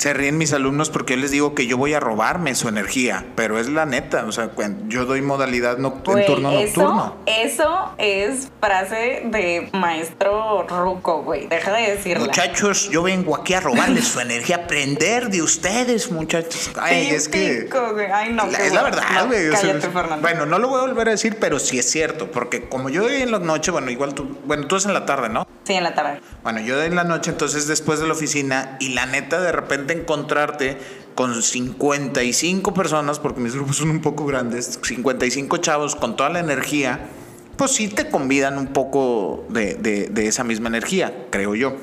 Se 0.04 0.14
ríen 0.14 0.38
mis 0.38 0.52
alumnos 0.52 0.90
porque 0.90 1.14
yo 1.16 1.22
les 1.22 1.32
digo 1.32 1.56
que 1.56 1.66
yo 1.66 1.78
voy 1.78 1.94
a 1.94 2.02
robarme 2.02 2.56
su 2.56 2.68
energía, 2.68 3.26
pero 3.38 3.58
es 3.58 3.70
la 3.70 3.86
neta, 3.86 4.26
o 4.26 4.34
sea, 4.34 4.50
yo 4.90 5.06
doy 5.06 5.22
modalidad 5.22 5.78
noct- 5.78 6.20
en 6.20 6.26
turno 6.26 6.52
eso, 6.60 6.82
nocturno. 6.82 7.16
eso 7.26 7.96
es 7.98 8.50
frase 8.60 9.22
de 9.28 9.70
maestro 9.72 10.64
ruco, 10.68 11.24
güey. 11.24 11.48
Deja 11.48 11.72
de 11.72 11.92
decirla. 11.92 12.26
Muchachos, 12.26 12.90
yo 12.90 13.02
vengo 13.04 13.34
aquí 13.38 13.54
a 13.54 13.62
robarles 13.62 14.06
su 14.10 14.20
energía, 14.20 14.58
aprender 14.58 15.30
de 15.30 15.42
ustedes, 15.42 16.12
muchachos. 16.12 16.72
Ay, 16.82 17.08
es 17.12 17.30
que 17.30 17.70
güey. 17.72 18.06
Ay, 18.12 18.34
no. 18.34 18.46
La- 18.48 18.58
es 18.58 18.74
la 18.74 18.84
verdad, 18.84 19.04
No, 19.14 19.28
güey. 19.28 19.48
o 19.48 19.52
sea, 19.56 19.62
cállate, 19.70 19.88
Fernando. 19.90 20.18
bueno, 20.22 20.46
no 20.46 20.60
lo 20.60 20.68
voy 20.68 20.80
a 20.80 20.82
volver 20.88 21.08
a 21.08 21.12
decir, 21.12 21.38
pero 21.40 21.60
sí 21.60 21.80
es 21.80 21.90
cierto, 21.90 22.30
porque 22.30 22.68
como 22.68 22.90
yo 22.90 23.04
doy 23.04 23.22
en 23.22 23.32
la 23.32 23.40
noche, 23.40 23.72
bueno, 23.72 23.90
igual 23.90 24.14
tú, 24.14 24.38
bueno, 24.44 24.68
tú 24.68 24.76
es 24.76 24.86
en 24.86 24.94
la 24.94 25.06
tarde, 25.06 25.30
¿no? 25.30 25.48
Sí, 25.64 25.76
en 25.76 25.84
la 25.84 25.96
tarde. 25.96 26.20
Bueno, 26.44 26.60
yo 26.60 26.76
doy 26.76 26.88
en 26.88 26.96
la 26.96 27.06
noche, 27.06 27.32
entonces 27.32 27.70
después 27.70 28.02
de 28.02 28.08
la 28.08 28.12
oficina, 28.12 28.76
y 28.82 28.90
la 28.90 29.06
neta, 29.06 29.40
de 29.40 29.54
repente 29.54 29.93
encontrarte 29.94 30.78
con 31.16 31.42
55 31.42 32.74
personas, 32.74 33.20
porque 33.20 33.40
mis 33.40 33.54
grupos 33.54 33.78
son 33.78 33.90
un 33.90 34.02
poco 34.02 34.26
grandes, 34.26 34.80
55 34.84 35.58
chavos 35.58 35.96
con 35.96 36.16
toda 36.16 36.30
la 36.30 36.40
energía, 36.40 37.08
pues 37.56 37.72
sí 37.72 37.88
te 37.88 38.10
convidan 38.10 38.58
un 38.58 38.68
poco 38.68 39.46
de, 39.50 39.76
de- 39.76 40.08
de 40.10 40.28
esa 40.28 40.44
misma 40.44 40.70
energía, 40.70 41.28
creo 41.30 41.56
yo. 41.56 41.74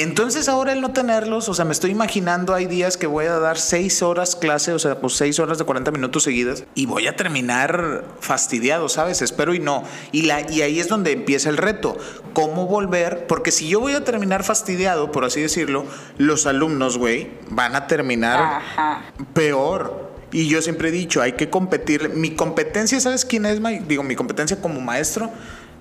Entonces 0.00 0.48
ahora 0.48 0.72
el 0.72 0.80
no 0.80 0.92
tenerlos, 0.92 1.48
o 1.48 1.54
sea, 1.54 1.64
me 1.64 1.72
estoy 1.72 1.90
imaginando, 1.90 2.54
hay 2.54 2.66
días 2.66 2.96
que 2.96 3.08
voy 3.08 3.26
a 3.26 3.38
dar 3.40 3.58
6 3.58 4.02
horas 4.02 4.36
clase, 4.36 4.72
o 4.72 4.78
sea, 4.78 5.00
pues 5.00 5.14
6 5.14 5.40
horas 5.40 5.58
de 5.58 5.64
40 5.64 5.90
minutos 5.90 6.22
seguidas, 6.22 6.62
y 6.76 6.86
voy 6.86 7.08
a 7.08 7.16
terminar 7.16 8.04
fastidiado, 8.20 8.88
¿sabes? 8.88 9.22
Espero 9.22 9.54
y 9.54 9.58
no. 9.58 9.82
Y, 10.12 10.22
la, 10.22 10.48
y 10.50 10.62
ahí 10.62 10.78
es 10.78 10.86
donde 10.86 11.10
empieza 11.10 11.50
el 11.50 11.56
reto, 11.56 11.96
cómo 12.32 12.66
volver, 12.66 13.26
porque 13.26 13.50
si 13.50 13.68
yo 13.68 13.80
voy 13.80 13.94
a 13.94 14.04
terminar 14.04 14.44
fastidiado, 14.44 15.10
por 15.10 15.24
así 15.24 15.40
decirlo, 15.40 15.84
los 16.16 16.46
alumnos, 16.46 16.96
güey, 16.96 17.30
van 17.50 17.74
a 17.74 17.88
terminar 17.88 18.38
Ajá. 18.40 19.02
peor. 19.34 20.06
Y 20.30 20.46
yo 20.46 20.60
siempre 20.60 20.90
he 20.90 20.92
dicho, 20.92 21.22
hay 21.22 21.32
que 21.32 21.48
competir. 21.48 22.10
Mi 22.10 22.32
competencia, 22.36 23.00
¿sabes 23.00 23.24
quién 23.24 23.46
es? 23.46 23.60
ma- 23.60 23.70
Digo, 23.70 24.02
mi 24.02 24.14
competencia 24.14 24.60
como 24.60 24.78
maestro 24.78 25.30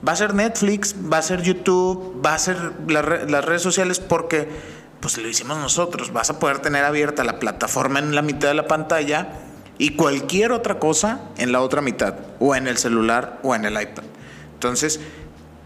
va 0.06 0.12
a 0.14 0.16
ser 0.16 0.34
Netflix, 0.34 0.96
va 1.12 1.20
a 1.20 1.22
ser 1.22 1.42
YouTube, 1.42 2.22
va 2.26 2.34
a 2.34 2.40
ser 2.40 2.58
las 2.88 3.46
redes 3.46 3.62
sociales 3.62 4.00
porque 4.00 4.50
pues 5.00 5.18
lo 5.18 5.28
hicimos 5.28 5.58
nosotros. 5.58 6.12
Vas 6.12 6.30
a 6.30 6.40
poder 6.40 6.60
tener 6.60 6.84
abierta 6.84 7.24
la 7.24 7.40
plataforma 7.40 8.00
en 8.00 8.16
la 8.16 8.22
mitad 8.22 8.48
de 8.48 8.54
la 8.56 8.68
pantalla 8.68 9.30
y 9.78 9.96
cualquier 9.96 10.52
otra 10.52 10.80
cosa 10.80 11.22
en 11.38 11.52
la 11.52 11.62
otra 11.62 11.82
mitad, 11.82 12.16
o 12.40 12.56
en 12.56 12.68
el 12.68 12.78
celular 12.78 13.40
o 13.44 13.54
en 13.54 13.64
el 13.66 13.80
iPad. 13.80 14.04
Entonces, 14.54 15.00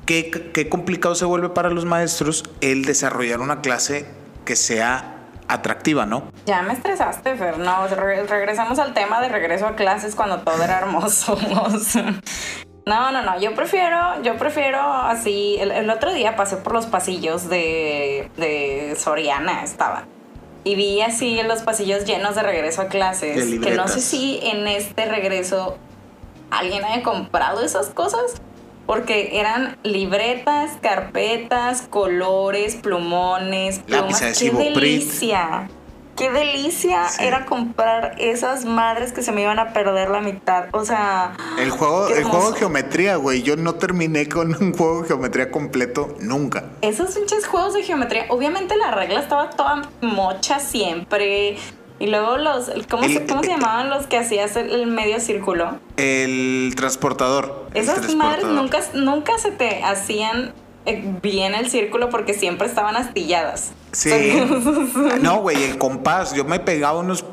qué, 0.06 0.68
complicado 0.70 1.16
se 1.16 1.24
vuelve 1.24 1.48
para 1.50 1.70
los 1.70 1.86
maestros 1.86 2.44
el 2.60 2.84
desarrollar 2.84 3.40
una 3.40 3.62
clase 3.62 4.06
que 4.44 4.58
sea 4.58 5.16
atractiva, 5.48 6.06
¿no? 6.06 6.24
Ya 6.46 6.62
me 6.62 6.74
estresaste, 6.74 7.36
Fer. 7.38 7.58
No, 7.58 7.88
re- 7.88 8.24
regresamos 8.26 8.80
al 8.80 8.94
tema 8.94 9.22
de 9.22 9.30
regreso 9.30 9.66
a 9.68 9.76
clases 9.76 10.16
cuando 10.16 10.40
todo 10.42 10.62
era 10.62 10.80
hermoso. 10.80 11.38
No, 12.86 13.12
no, 13.12 13.22
no. 13.22 13.40
Yo 13.40 13.54
prefiero, 13.54 14.22
yo 14.24 14.38
prefiero 14.38 14.80
así. 14.82 15.58
El, 15.60 15.72
el 15.72 15.90
otro 15.90 16.14
día 16.14 16.36
pasé 16.36 16.58
por 16.58 16.74
los 16.74 16.88
pasillos 16.88 17.48
de, 17.50 18.30
de 18.38 18.96
Soriana, 18.98 19.64
estaba. 19.64 20.06
Y 20.64 20.76
vi 20.76 21.02
así 21.02 21.42
los 21.44 21.62
pasillos 21.62 22.06
llenos 22.06 22.36
de 22.36 22.44
regreso 22.44 22.82
a 22.84 22.88
clases. 22.88 23.60
Que 23.60 23.72
no 23.72 23.88
sé 23.88 24.02
si 24.02 24.40
en 24.44 24.68
este 24.68 25.06
regreso 25.06 25.78
alguien 26.50 26.84
haya 26.84 27.04
comprado 27.04 27.64
esas 27.64 27.90
cosas. 27.90 28.42
Porque 28.88 29.40
eran 29.40 29.78
libretas, 29.84 30.72
carpetas, 30.82 31.84
colores, 31.84 32.76
plumones, 32.76 33.80
plumas. 33.80 34.04
Lápiz 34.04 34.20
¡Qué 34.20 34.26
adhesivo 34.26 34.60
Prit. 34.74 35.10
¡Qué 36.16 36.30
delicia 36.30 37.08
Sí. 37.10 37.24
era 37.26 37.46
comprar 37.46 38.16
esas 38.20 38.66
madres 38.66 39.12
que 39.12 39.24
se 39.24 39.32
me 39.32 39.42
iban 39.42 39.60
a 39.60 39.74
perder 39.74 40.10
la 40.10 40.20
mitad! 40.22 40.66
O 40.72 40.86
sea... 40.86 41.34
El 41.58 41.70
juego, 41.72 42.08
el 42.10 42.24
juego 42.24 42.52
de 42.52 42.60
geometría, 42.60 43.16
güey. 43.16 43.42
Yo 43.44 43.56
no 43.56 43.76
terminé 43.76 44.28
con 44.30 44.56
un 44.62 44.74
juego 44.74 45.02
de 45.02 45.08
geometría 45.08 45.50
completo 45.52 46.16
nunca. 46.20 46.66
Esos 46.82 47.16
pinches 47.16 47.48
juegos 47.48 47.74
de 47.74 47.84
geometría, 47.84 48.26
obviamente 48.30 48.76
la 48.76 48.92
regla 48.92 49.20
estaba 49.20 49.50
toda 49.52 49.90
mocha 50.02 50.60
siempre. 50.60 51.58
Y 52.00 52.08
luego 52.08 52.38
los, 52.38 52.72
¿cómo, 52.90 53.04
se, 53.04 53.18
El- 53.18 53.28
cómo 53.28 53.44
se 53.44 53.50
llamaban 53.52 53.90
los 53.92 54.08
que 54.08 54.18
hacías 54.18 54.56
el, 54.56 54.88
medio 54.88 55.20
círculo? 55.20 55.78
El 55.98 56.74
transportador. 56.76 57.68
el 57.76 57.84
Esas 57.84 58.16
madres 58.16 58.46
nunca, 58.46 58.80
nunca 58.96 59.38
se 59.38 59.52
te 59.52 59.84
hacían 59.84 60.48
eh, 60.48 60.54
bien 61.22 61.54
el 61.54 61.70
círculo 61.70 62.10
porque 62.10 62.34
siempre 62.34 62.68
estaban 62.68 62.96
astilladas. 62.96 63.72
Sí. 63.92 64.34
no, 65.22 65.42
güey, 65.42 65.64
el 65.64 65.78
compás. 65.78 66.34
Yo 66.34 66.46
me 66.46 66.60
pegaba 66.60 67.00
unos 67.00 67.26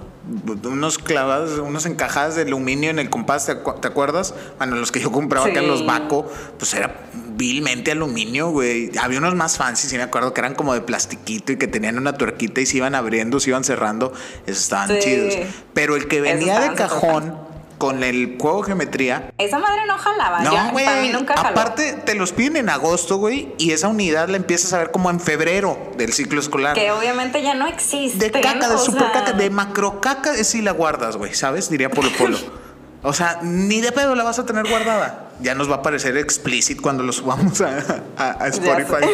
unos 0.67 0.99
clavados, 0.99 1.59
unas 1.59 1.87
encajadas 1.87 2.37
de 2.37 2.43
aluminio 2.43 2.90
en 2.90 2.99
el 2.99 3.09
compás, 3.09 3.47
¿te, 3.47 3.52
acu- 3.64 3.81
te 3.81 3.88
acuerdas? 3.88 4.35
Bueno, 4.59 4.76
los 4.76 4.93
que 4.93 5.00
yo 5.00 5.11
compraba 5.11 5.47
acá 5.47 5.61
en 5.61 5.69
los 5.69 5.87
Baco, 5.87 6.31
pues 6.59 6.75
era 6.75 6.97
vilmente 7.14 7.93
aluminio, 7.93 8.50
güey. 8.50 8.90
Había 9.00 9.21
unos 9.21 9.35
más 9.37 9.57
fancy, 9.57 9.88
sí 9.88 9.97
me 9.97 10.02
acuerdo 10.02 10.35
que 10.35 10.43
eran 10.43 10.55
como 10.55 10.75
de 10.75 10.83
plastiquito 10.83 11.52
y 11.52 11.57
que 11.57 11.67
tenían 11.67 11.97
una 11.97 12.12
tuerquita 12.12 12.61
y 12.61 12.67
se 12.67 12.76
iban 12.76 12.95
abriendo, 12.95 13.40
se 13.40 13.49
iban 13.49 13.64
cerrando. 13.64 14.12
Esos 14.47 14.64
estaban 14.64 14.88
Sí. 14.88 14.99
chidos. 15.00 15.35
Pero 15.73 15.97
el 15.97 16.09
que 16.09 16.21
venía 16.21 16.61
de 16.61 16.75
cajón 16.75 17.35
con 17.79 18.03
el 18.03 18.37
juego 18.41 18.59
de 18.63 18.67
geometría, 18.67 19.33
Esa 19.39 19.59
madre 19.59 19.83
no 19.87 19.97
jalaba. 19.97 20.41
no, 20.41 20.53
ya, 20.53 20.71
güey. 20.73 20.85
para 20.85 21.01
mí 21.01 21.11
nunca 21.11 21.35
jaló. 21.37 21.51
Aparte, 21.61 21.93
te 22.05 22.15
los 22.17 22.33
piden 22.33 22.57
en 22.57 22.69
agosto, 22.71 23.17
güey, 23.19 23.55
y 23.57 23.71
esa 23.71 23.89
unidad 23.89 24.29
la 24.29 24.37
empiezas 24.37 24.73
a 24.73 24.79
ver 24.79 24.91
como 24.91 25.11
en 25.11 25.21
febrero 25.21 25.79
del 25.97 26.13
ciclo 26.13 26.41
escolar. 26.41 26.75
Que 26.75 26.91
obviamente 26.91 27.43
ya 27.43 27.55
no 27.55 27.67
existe. 27.69 28.19
De 28.31 28.41
caca, 28.41 28.69
de 28.69 28.79
super 28.79 29.03
sea, 29.03 29.13
caca, 29.13 29.33
de 29.33 29.49
macro 29.51 30.01
caca, 30.01 30.35
es 30.35 30.49
si 30.49 30.61
la 30.61 30.73
guardas, 30.73 31.17
güey, 31.17 31.35
¿sabes? 31.35 31.71
Diría 31.71 31.89
Polo 31.91 32.11
Polo. 32.19 32.37
O 33.05 33.13
sea, 33.13 33.39
ni 33.43 33.81
de 33.81 33.93
pedo 33.93 34.17
la 34.17 34.25
vas 34.25 34.41
a 34.41 34.45
tener 34.45 34.69
guardada. 34.69 35.29
Ya 35.41 35.55
nos 35.55 35.71
va 35.71 35.77
a 35.77 35.83
parecer 35.83 36.17
explícit 36.17 36.81
cuando 36.81 37.05
lo 37.05 37.13
subamos 37.13 37.61
a, 37.61 37.79
a- 38.17 38.43
a 38.45 38.49
Spotify. 38.49 39.07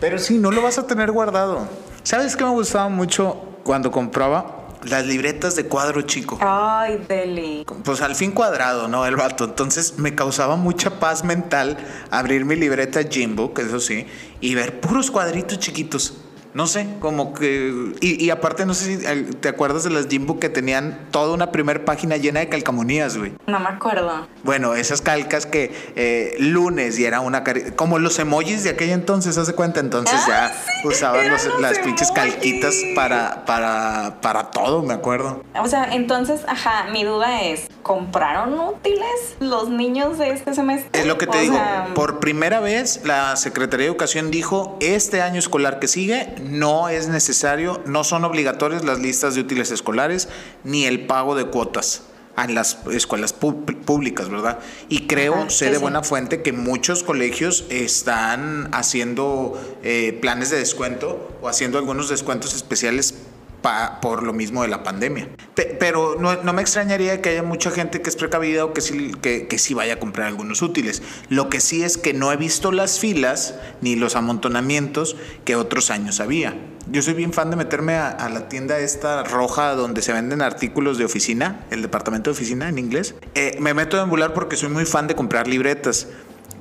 Pero 0.00 0.18
sí, 0.18 0.36
no 0.38 0.50
lo 0.50 0.62
vas 0.62 0.78
a 0.78 0.86
tener 0.86 1.12
guardado. 1.12 1.68
¿Sabes 2.02 2.34
qué 2.36 2.42
me 2.44 2.50
gustaba 2.50 2.88
mucho 2.88 3.40
cuando 3.62 3.90
compraba? 3.92 4.56
Las 4.84 5.06
libretas 5.06 5.56
de 5.56 5.66
cuadro 5.66 6.02
chico. 6.02 6.38
Ay, 6.40 7.04
Deli. 7.08 7.64
Pues 7.84 8.00
al 8.00 8.14
fin 8.14 8.32
cuadrado, 8.32 8.88
¿no? 8.88 9.06
El 9.06 9.16
vato. 9.16 9.44
Entonces 9.44 9.98
me 9.98 10.14
causaba 10.14 10.56
mucha 10.56 11.00
paz 11.00 11.24
mental 11.24 11.76
abrir 12.10 12.44
mi 12.44 12.56
libreta 12.56 13.00
Jimbo, 13.02 13.52
que 13.54 13.62
eso 13.62 13.80
sí, 13.80 14.06
y 14.40 14.54
ver 14.54 14.80
puros 14.80 15.10
cuadritos 15.10 15.58
chiquitos. 15.58 16.14
No 16.58 16.66
sé, 16.66 16.88
como 16.98 17.34
que... 17.34 17.72
Y, 18.00 18.24
y 18.24 18.30
aparte, 18.30 18.66
no 18.66 18.74
sé 18.74 18.84
si 18.98 19.06
eh, 19.06 19.26
te 19.38 19.48
acuerdas 19.48 19.84
de 19.84 19.90
las 19.90 20.08
Jimbo 20.08 20.40
que 20.40 20.48
tenían 20.48 21.06
toda 21.12 21.32
una 21.32 21.52
primera 21.52 21.84
página 21.84 22.16
llena 22.16 22.40
de 22.40 22.48
calcamonías, 22.48 23.16
güey. 23.16 23.32
No 23.46 23.60
me 23.60 23.68
acuerdo. 23.68 24.26
Bueno, 24.42 24.74
esas 24.74 25.00
calcas 25.00 25.46
que 25.46 25.72
eh, 25.94 26.34
lunes 26.40 26.98
y 26.98 27.04
era 27.04 27.20
una... 27.20 27.44
cari- 27.44 27.76
Como 27.76 28.00
los 28.00 28.18
emojis 28.18 28.64
de 28.64 28.70
aquella 28.70 28.94
entonces, 28.94 29.38
¿haz 29.38 29.46
de 29.46 29.52
cuenta? 29.54 29.78
Entonces 29.78 30.18
ya 30.26 30.46
Ah, 30.46 30.52
sí, 30.82 30.88
usaban 30.88 31.20
eran 31.20 31.34
los- 31.34 31.44
los 31.44 31.60
las 31.60 31.78
pinches 31.78 32.10
calquitas 32.10 32.74
para, 32.96 33.44
para, 33.44 34.18
para 34.20 34.50
todo, 34.50 34.82
me 34.82 34.94
acuerdo. 34.94 35.44
O 35.62 35.68
sea, 35.68 35.84
entonces, 35.94 36.40
ajá, 36.48 36.86
mi 36.90 37.04
duda 37.04 37.42
es, 37.42 37.68
¿compraron 37.84 38.58
útiles 38.58 39.36
los 39.38 39.68
niños 39.68 40.18
de 40.18 40.30
este 40.30 40.54
semestre? 40.54 41.00
Es 41.00 41.06
lo 41.06 41.18
que 41.18 41.28
te 41.28 41.38
O 41.38 41.40
digo. 41.40 41.54
sea, 41.54 41.88
Por 41.94 42.18
primera 42.18 42.58
vez, 42.58 43.02
la 43.04 43.36
Secretaría 43.36 43.84
de 43.86 43.90
Educación 43.92 44.32
dijo, 44.32 44.76
este 44.80 45.22
año 45.22 45.38
escolar 45.38 45.78
que 45.78 45.86
sigue 45.86 46.34
no 46.50 46.88
es 46.88 47.08
necesario, 47.08 47.82
no 47.86 48.04
son 48.04 48.24
obligatorias 48.24 48.84
las 48.84 48.98
listas 48.98 49.34
de 49.34 49.42
útiles 49.42 49.70
escolares 49.70 50.28
ni 50.64 50.84
el 50.84 51.06
pago 51.06 51.34
de 51.34 51.46
cuotas 51.46 52.02
en 52.44 52.54
las 52.54 52.78
escuelas 52.92 53.32
públicas, 53.32 54.28
¿verdad? 54.28 54.58
Y 54.88 55.06
creo, 55.06 55.34
Ajá, 55.34 55.50
sé 55.50 55.64
sí, 55.66 55.70
de 55.70 55.76
sí. 55.76 55.82
buena 55.82 56.02
fuente 56.02 56.42
que 56.42 56.52
muchos 56.52 57.02
colegios 57.02 57.64
están 57.68 58.68
haciendo 58.72 59.60
eh, 59.82 60.16
planes 60.20 60.50
de 60.50 60.58
descuento 60.58 61.36
o 61.42 61.48
haciendo 61.48 61.78
algunos 61.78 62.08
descuentos 62.08 62.54
especiales 62.54 63.17
pa- 63.62 64.00
por 64.00 64.22
lo 64.22 64.32
mismo 64.32 64.62
de 64.62 64.68
la 64.68 64.82
pandemia. 64.82 65.28
Pe- 65.54 65.76
pero 65.78 66.16
no, 66.18 66.42
no 66.42 66.52
me 66.52 66.62
extrañaría 66.62 67.20
que 67.22 67.30
haya 67.30 67.42
mucha 67.42 67.70
gente 67.70 68.00
que 68.02 68.08
es 68.10 68.16
precavida 68.16 68.64
o 68.64 68.72
que 68.72 68.80
sí, 68.80 69.12
que, 69.20 69.46
que 69.46 69.58
sí 69.58 69.74
vaya 69.74 69.94
a 69.94 69.98
comprar 69.98 70.26
algunos 70.28 70.62
útiles. 70.62 71.02
Lo 71.28 71.48
que 71.48 71.60
sí 71.60 71.82
es 71.82 71.98
que 71.98 72.14
no 72.14 72.32
he 72.32 72.36
visto 72.36 72.72
las 72.72 72.98
filas 72.98 73.54
ni 73.80 73.96
los 73.96 74.16
amontonamientos 74.16 75.16
que 75.44 75.56
otros 75.56 75.90
años 75.90 76.20
había. 76.20 76.56
Yo 76.90 77.02
soy 77.02 77.14
bien 77.14 77.32
fan 77.34 77.50
de 77.50 77.56
meterme 77.56 77.94
a, 77.96 78.08
a 78.08 78.28
la 78.30 78.48
tienda 78.48 78.78
esta 78.78 79.22
roja 79.24 79.74
donde 79.74 80.00
se 80.00 80.12
venden 80.12 80.40
artículos 80.40 80.96
de 80.96 81.04
oficina, 81.04 81.66
el 81.70 81.82
departamento 81.82 82.30
de 82.30 82.32
oficina 82.36 82.68
en 82.68 82.78
inglés. 82.78 83.14
Eh, 83.34 83.56
me 83.60 83.74
meto 83.74 83.98
a 84.00 84.02
embular 84.04 84.32
porque 84.32 84.56
soy 84.56 84.70
muy 84.70 84.86
fan 84.86 85.06
de 85.06 85.14
comprar 85.14 85.46
libretas. 85.48 86.08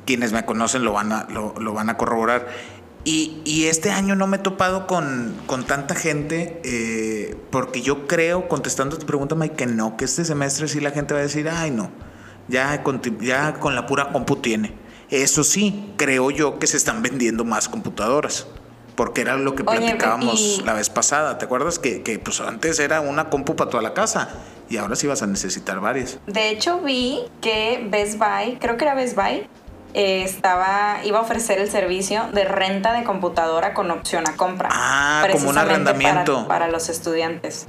Quienes 0.05 0.31
me 0.31 0.45
conocen 0.45 0.83
lo 0.85 0.93
van 0.93 1.11
a, 1.11 1.27
lo, 1.29 1.53
lo 1.59 1.73
van 1.73 1.89
a 1.89 1.97
corroborar. 1.97 2.47
Y, 3.03 3.41
y 3.45 3.65
este 3.67 3.91
año 3.91 4.15
no 4.15 4.27
me 4.27 4.37
he 4.37 4.39
topado 4.39 4.85
con, 4.85 5.33
con 5.45 5.65
tanta 5.65 5.95
gente 5.95 6.59
eh, 6.65 7.37
porque 7.51 7.81
yo 7.81 8.05
creo, 8.05 8.49
contestando 8.49 8.97
tu 8.97 9.05
pregunta, 9.05 9.33
Mike, 9.35 9.55
que 9.55 9.65
no, 9.65 9.95
que 9.95 10.03
este 10.05 10.25
semestre 10.25 10.67
sí 10.67 10.81
la 10.81 10.91
gente 10.91 11.13
va 11.13 11.21
a 11.21 11.23
decir, 11.23 11.47
ay 11.49 11.71
no, 11.71 11.89
ya 12.49 12.83
con, 12.83 13.01
ya 13.21 13.53
con 13.55 13.75
la 13.75 13.85
pura 13.87 14.09
compu 14.11 14.35
tiene. 14.37 14.73
Eso 15.09 15.45
sí, 15.45 15.93
creo 15.95 16.31
yo 16.31 16.59
que 16.59 16.67
se 16.67 16.75
están 16.75 17.01
vendiendo 17.01 17.45
más 17.45 17.69
computadoras. 17.69 18.45
porque 18.97 19.21
era 19.21 19.37
lo 19.37 19.53
que 19.55 19.63
Oye, 19.65 19.79
platicábamos 19.79 20.39
y- 20.59 20.63
la 20.65 20.73
vez 20.73 20.89
pasada. 20.89 21.37
¿Te 21.37 21.45
acuerdas 21.45 21.79
que, 21.79 22.01
que, 22.03 22.19
pues 22.19 22.41
antes 22.41 22.77
era 22.79 22.99
una 22.99 23.29
compu 23.29 23.55
para 23.55 23.69
toda 23.69 23.83
la 23.83 23.93
casa 23.93 24.27
y 24.69 24.75
ahora 24.77 24.95
sí 24.97 25.07
vas 25.07 25.21
a 25.21 25.27
necesitar 25.27 25.79
varias? 25.79 26.19
De 26.27 26.49
hecho, 26.49 26.81
vi 26.81 27.19
que 27.39 27.87
Best 27.89 28.17
Buy, 28.17 28.57
creo 28.59 28.75
que 28.75 28.83
era 28.83 28.95
Best 28.95 29.15
Buy, 29.15 29.47
eh, 29.97 30.21
estaba, 30.23 30.99
iba 31.03 31.17
a 31.17 31.21
ofrecer 31.23 31.57
el 31.59 31.69
servicio 31.71 32.27
de 32.31 32.45
renta 32.45 32.93
de 32.93 33.03
computadora 33.03 33.73
con 33.73 33.89
opción 33.89 34.27
a 34.29 34.35
compra. 34.35 34.69
Ah, 34.71 35.27
como 35.31 35.49
un 35.49 35.57
arrendamiento. 35.57 36.35
Para, 36.35 36.47
para 36.47 36.67
los 36.67 36.87
estudiantes. 36.89 37.67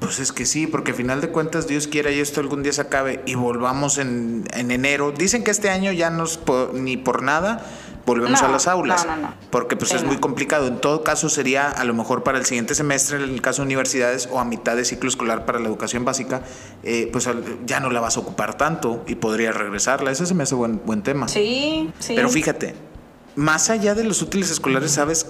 Pues 0.00 0.18
es 0.18 0.32
que 0.32 0.46
sí, 0.46 0.66
porque 0.66 0.90
al 0.92 0.96
final 0.96 1.20
de 1.20 1.28
cuentas 1.28 1.66
Dios 1.68 1.86
quiera 1.86 2.10
y 2.10 2.20
esto 2.20 2.40
algún 2.40 2.62
día 2.62 2.72
se 2.72 2.80
acabe 2.80 3.22
y 3.26 3.34
volvamos 3.34 3.98
en, 3.98 4.44
en 4.54 4.70
enero. 4.70 5.12
Dicen 5.12 5.44
que 5.44 5.50
este 5.50 5.68
año 5.70 5.92
ya 5.92 6.10
nos 6.10 6.38
po- 6.38 6.70
ni 6.72 6.96
por 6.96 7.22
nada 7.22 7.64
volvemos 8.06 8.40
No, 8.40 8.48
a 8.48 8.50
las 8.50 8.66
aulas. 8.66 9.06
no, 9.06 9.16
no, 9.16 9.22
no. 9.22 9.34
Porque 9.50 9.76
pues 9.76 9.90
Sí, 9.90 9.96
es 9.96 10.04
muy 10.04 10.18
complicado. 10.18 10.66
En 10.66 10.80
todo 10.80 11.02
caso 11.04 11.28
sería 11.28 11.68
a 11.70 11.84
lo 11.84 11.94
mejor 11.94 12.22
para 12.22 12.38
el 12.38 12.44
siguiente 12.46 12.74
semestre, 12.74 13.16
en 13.22 13.30
el 13.30 13.42
caso 13.42 13.62
de 13.62 13.66
universidades 13.66 14.28
o 14.30 14.40
a 14.40 14.44
mitad 14.44 14.76
de 14.76 14.84
ciclo 14.84 15.08
escolar 15.08 15.44
para 15.46 15.58
la 15.60 15.66
educación 15.68 16.04
básica, 16.04 16.42
eh, 16.82 17.08
pues 17.12 17.28
ya 17.66 17.80
no 17.80 17.90
la 17.90 18.00
vas 18.00 18.16
a 18.16 18.20
ocupar 18.20 18.56
tanto 18.56 19.04
y 19.06 19.14
podrías 19.16 19.54
regresarla. 19.56 20.10
Ese 20.10 20.26
se 20.26 20.34
me 20.34 20.42
hace 20.44 20.54
buen, 20.54 20.80
buen 20.84 21.02
tema. 21.02 21.28
Sí, 21.28 21.90
sí. 21.98 22.14
Pero 22.14 22.28
fíjate, 22.28 22.74
más 23.36 23.70
allá 23.70 23.94
de 23.94 24.04
los 24.04 24.22
útiles 24.22 24.50
escolares, 24.50 24.92
¿sabes? 24.92 25.26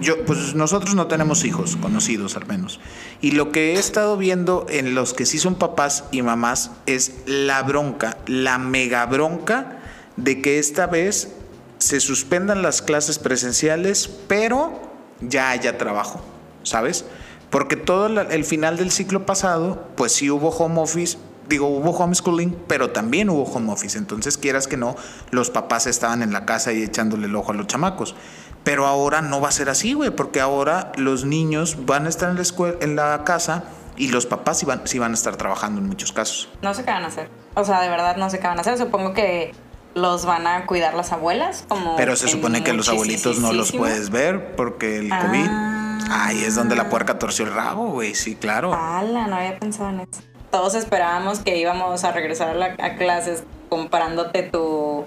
Yo, 0.00 0.24
pues 0.24 0.54
nosotros 0.54 0.94
no 0.94 1.06
tenemos 1.06 1.44
hijos, 1.44 1.76
conocidos 1.76 2.34
al 2.36 2.46
menos. 2.46 2.80
Y 3.20 3.32
lo 3.32 3.52
que 3.52 3.74
he 3.74 3.78
estado 3.78 4.16
viendo 4.16 4.64
en 4.70 4.94
los 4.94 5.12
que 5.12 5.26
sí 5.26 5.38
son 5.38 5.56
papás 5.56 6.04
y 6.12 6.22
mamás 6.22 6.70
es 6.86 7.12
la 7.26 7.62
bronca, 7.62 8.16
la 8.26 8.56
mega 8.56 9.04
bronca 9.04 9.80
de 10.16 10.40
que 10.40 10.58
esta 10.58 10.86
vez 10.86 11.34
se 11.82 11.98
suspendan 11.98 12.62
las 12.62 12.80
clases 12.80 13.18
presenciales, 13.18 14.08
pero 14.28 14.80
ya 15.20 15.50
haya 15.50 15.78
trabajo, 15.78 16.20
¿sabes? 16.62 17.04
Porque 17.50 17.74
todo 17.74 18.06
el 18.06 18.44
final 18.44 18.76
del 18.76 18.92
ciclo 18.92 19.26
pasado, 19.26 19.88
pues 19.96 20.12
sí 20.12 20.30
hubo 20.30 20.50
home 20.50 20.80
office, 20.80 21.18
digo, 21.48 21.66
hubo 21.66 21.90
homeschooling, 21.90 22.56
pero 22.68 22.90
también 22.90 23.28
hubo 23.30 23.42
home 23.42 23.72
office. 23.72 23.98
Entonces, 23.98 24.38
quieras 24.38 24.68
que 24.68 24.76
no, 24.76 24.94
los 25.32 25.50
papás 25.50 25.88
estaban 25.88 26.22
en 26.22 26.32
la 26.32 26.46
casa 26.46 26.72
y 26.72 26.82
echándole 26.82 27.26
el 27.26 27.34
ojo 27.34 27.50
a 27.50 27.54
los 27.54 27.66
chamacos. 27.66 28.14
Pero 28.62 28.86
ahora 28.86 29.20
no 29.20 29.40
va 29.40 29.48
a 29.48 29.52
ser 29.52 29.68
así, 29.68 29.92
güey, 29.92 30.10
porque 30.10 30.40
ahora 30.40 30.92
los 30.96 31.24
niños 31.24 31.84
van 31.84 32.06
a 32.06 32.08
estar 32.08 32.30
en 32.30 32.36
la, 32.36 32.42
escuela, 32.42 32.76
en 32.80 32.94
la 32.94 33.24
casa 33.24 33.64
y 33.96 34.08
los 34.08 34.24
papás 34.24 34.60
sí 34.60 34.66
van, 34.66 34.86
sí 34.86 35.00
van 35.00 35.10
a 35.10 35.14
estar 35.14 35.36
trabajando 35.36 35.80
en 35.80 35.88
muchos 35.88 36.12
casos. 36.12 36.48
No 36.62 36.72
sé 36.74 36.84
qué 36.84 36.92
van 36.92 37.02
a 37.02 37.08
hacer. 37.08 37.28
O 37.54 37.64
sea, 37.64 37.80
de 37.82 37.88
verdad 37.88 38.16
no 38.16 38.30
sé 38.30 38.38
qué 38.38 38.46
van 38.46 38.58
a 38.58 38.60
hacer. 38.60 38.78
Supongo 38.78 39.12
que 39.14 39.52
los 39.94 40.24
van 40.24 40.46
a 40.46 40.66
cuidar 40.66 40.94
las 40.94 41.12
abuelas. 41.12 41.64
Como 41.68 41.96
Pero 41.96 42.16
se 42.16 42.28
supone 42.28 42.62
que 42.64 42.72
los 42.72 42.88
abuelitos 42.88 43.38
no 43.38 43.52
los 43.52 43.72
puedes 43.72 44.10
ver 44.10 44.54
porque 44.56 44.98
el 44.98 45.12
Ah. 45.12 45.20
COVID. 45.26 45.48
Ahí 46.10 46.42
es 46.44 46.54
donde 46.54 46.74
la 46.76 46.88
puerca 46.90 47.18
torció 47.18 47.44
el 47.46 47.54
rabo, 47.54 47.90
güey, 47.90 48.14
sí, 48.14 48.34
claro. 48.34 48.74
Ala, 48.74 49.26
no 49.28 49.36
había 49.36 49.58
pensado 49.58 49.90
en 49.90 50.00
eso. 50.00 50.20
Todos 50.50 50.74
esperábamos 50.74 51.38
que 51.38 51.56
íbamos 51.56 52.04
a 52.04 52.12
regresar 52.12 52.48
a, 52.50 52.54
la- 52.54 52.76
a 52.78 52.96
clases 52.96 53.44
comprándote 53.68 54.42
tu, 54.42 55.04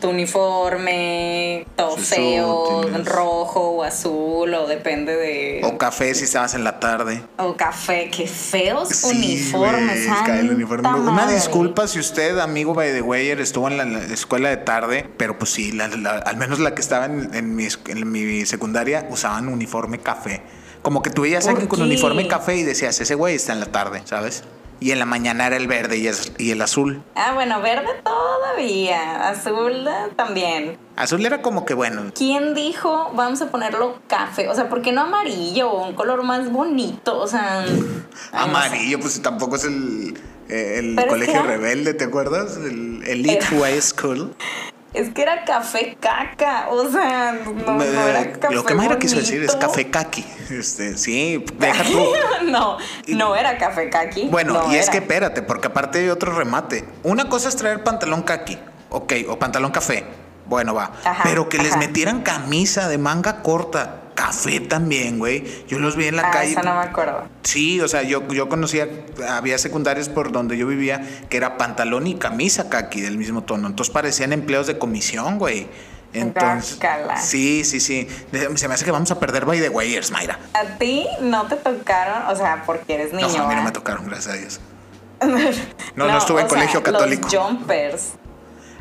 tu 0.00 0.08
uniforme, 0.10 1.66
todo 1.76 1.96
Sus 1.96 2.08
feo, 2.08 2.80
útiles. 2.80 3.06
rojo 3.06 3.60
o 3.70 3.82
azul, 3.84 4.52
o 4.54 4.66
depende 4.66 5.16
de. 5.16 5.60
O 5.64 5.76
café 5.78 6.14
si 6.14 6.24
estabas 6.24 6.54
en 6.54 6.64
la 6.64 6.80
tarde. 6.80 7.22
O 7.38 7.56
café, 7.56 8.10
qué 8.10 8.26
feos 8.26 8.88
Sí, 8.90 9.06
uniformes. 9.50 10.06
el 10.28 10.50
uniforme. 10.50 10.88
Una 10.88 11.30
disculpa 11.30 11.86
si 11.88 11.98
usted, 11.98 12.38
amigo 12.38 12.74
by 12.74 12.92
the 12.92 13.02
Wayer, 13.02 13.40
estuvo 13.40 13.68
en 13.68 13.76
la, 13.76 13.84
la 13.84 13.98
escuela 14.14 14.48
de 14.50 14.58
tarde, 14.58 15.06
pero 15.16 15.38
pues 15.38 15.50
sí, 15.50 15.72
la- 15.72 15.88
la- 15.88 16.18
al 16.18 16.36
menos 16.36 16.58
la 16.58 16.74
que 16.74 16.80
estaba 16.80 17.06
en, 17.06 17.34
en 17.34 17.54
mi, 17.56 17.66
en 17.86 18.10
mi 18.10 18.46
secundaria 18.46 19.06
usaban 19.10 19.48
uniforme 19.48 19.98
café. 19.98 20.42
Como 20.82 21.02
que 21.02 21.10
tú 21.10 21.22
veías 21.22 21.44
a 21.44 21.48
¿Por 21.48 21.50
alguien 21.52 21.68
con 21.68 21.82
uniforme 21.82 22.28
café 22.28 22.54
y 22.56 22.62
decías, 22.62 23.00
ese 23.00 23.14
güey 23.16 23.34
está 23.34 23.52
en 23.52 23.60
la 23.60 23.66
tarde, 23.66 24.02
¿sabes? 24.04 24.44
Y 24.80 24.92
en 24.92 24.98
la 25.00 25.06
mañana 25.06 25.46
era 25.48 25.56
el 25.56 25.66
verde 25.66 25.96
y, 25.96 26.06
es- 26.06 26.32
y 26.38 26.52
el 26.52 26.62
azul. 26.62 27.02
Ah, 27.16 27.32
bueno, 27.34 27.60
verde 27.60 27.88
todavía, 28.04 29.28
azul 29.28 29.88
también. 30.16 30.78
Azul 30.96 31.24
era 31.26 31.42
como 31.42 31.64
que 31.64 31.74
bueno. 31.74 32.12
¿Quién 32.14 32.54
dijo 32.54 33.10
vamos 33.14 33.40
a 33.42 33.50
ponerlo 33.50 33.98
café? 34.06 34.48
O 34.48 34.54
sea, 34.54 34.68
¿por 34.68 34.82
qué 34.82 34.92
no 34.92 35.00
amarillo 35.02 35.72
un 35.72 35.94
color 35.94 36.22
más 36.22 36.50
bonito? 36.52 37.18
O 37.18 37.26
sea. 37.26 37.64
Amarillo, 38.32 39.00
pues 39.00 39.20
tampoco 39.20 39.56
es 39.56 39.64
el, 39.64 40.16
eh, 40.48 40.76
el 40.78 40.98
es 40.98 41.06
colegio 41.06 41.42
que 41.42 41.48
rebelde, 41.48 41.94
¿te 41.94 42.04
acuerdas? 42.04 42.56
El 42.56 43.02
Elite 43.06 43.40
High 43.46 43.80
School. 43.82 44.34
Es 44.98 45.10
que 45.10 45.22
era 45.22 45.44
café 45.44 45.96
caca, 46.00 46.66
o 46.70 46.90
sea, 46.90 47.30
no, 47.44 47.52
no 47.76 47.82
era 47.84 48.22
Eh, 48.22 48.32
café 48.32 48.52
Lo 48.52 48.64
que 48.64 48.74
Mayra 48.74 48.98
quiso 48.98 49.14
decir 49.14 49.40
es 49.44 49.54
café 49.54 49.88
kaki. 49.88 50.26
Este, 50.50 50.98
sí, 50.98 51.44
deja 51.56 51.84
tú. 51.84 52.04
no, 52.46 52.78
no 53.06 53.36
era 53.36 53.56
café 53.58 53.90
kaki. 53.90 54.26
Bueno, 54.28 54.54
no 54.54 54.72
y 54.72 54.74
es 54.74 54.86
era. 54.86 54.92
que 54.92 54.98
espérate, 54.98 55.42
porque 55.42 55.68
aparte 55.68 56.00
hay 56.00 56.08
otro 56.08 56.34
remate. 56.34 56.84
Una 57.04 57.28
cosa 57.28 57.48
es 57.48 57.54
traer 57.54 57.84
pantalón 57.84 58.22
kaki, 58.22 58.58
ok, 58.90 59.12
o 59.28 59.38
pantalón 59.38 59.70
café. 59.70 60.04
Bueno, 60.46 60.74
va. 60.74 60.90
Ajá, 61.04 61.22
Pero 61.22 61.48
que 61.48 61.58
les 61.58 61.76
metieran 61.76 62.22
camisa 62.22 62.88
de 62.88 62.98
manga 62.98 63.40
corta, 63.42 64.00
café 64.18 64.58
también, 64.58 65.18
güey. 65.20 65.44
Yo 65.68 65.78
los 65.78 65.94
vi 65.94 66.06
en 66.08 66.16
la 66.16 66.26
Ah, 66.28 66.30
calle. 66.32 66.50
eso 66.50 66.62
no 66.62 66.74
me 66.74 66.80
acuerdo. 66.80 67.22
Sí, 67.44 67.80
o 67.80 67.86
sea, 67.86 68.02
yo, 68.02 68.26
yo 68.28 68.48
conocía, 68.48 68.88
había 69.30 69.56
secundarias 69.58 70.08
por 70.08 70.32
donde 70.32 70.56
yo 70.58 70.66
vivía 70.66 71.00
que 71.30 71.36
era 71.36 71.56
pantalón 71.56 72.08
y 72.08 72.16
camisa 72.16 72.68
kaki 72.68 73.00
del 73.00 73.16
mismo 73.16 73.44
tono. 73.44 73.68
Entonces 73.68 73.92
parecían 73.94 74.32
empleos 74.32 74.66
de 74.66 74.76
comisión, 74.76 75.38
güey. 75.38 75.68
Entonces, 76.12 76.80
sí, 77.20 77.64
sí, 77.64 77.78
sí. 77.78 78.08
Se 78.56 78.66
me 78.66 78.74
hace 78.74 78.84
que 78.84 78.90
vamos 78.90 79.10
a 79.12 79.20
perder 79.20 79.44
by 79.44 79.60
the 79.60 79.68
wayers, 79.68 80.10
Mayra. 80.10 80.38
A 80.54 80.64
ti 80.78 81.06
no 81.20 81.46
te 81.46 81.54
tocaron, 81.56 82.26
o 82.26 82.34
sea, 82.34 82.64
porque 82.66 82.94
eres 82.94 83.12
niño. 83.12 83.28
No, 83.28 83.44
a 83.44 83.48
mí 83.48 83.54
no 83.54 83.62
me 83.62 83.70
tocaron, 83.70 84.06
gracias 84.06 84.34
a 84.34 84.38
Dios. 84.38 84.60
No, 85.94 86.06
no, 86.06 86.18
estuve 86.18 86.40
en 86.42 86.48
sea, 86.48 86.56
colegio 86.58 86.82
católico. 86.82 87.28
Los 87.30 87.34
jumpers. 87.36 88.12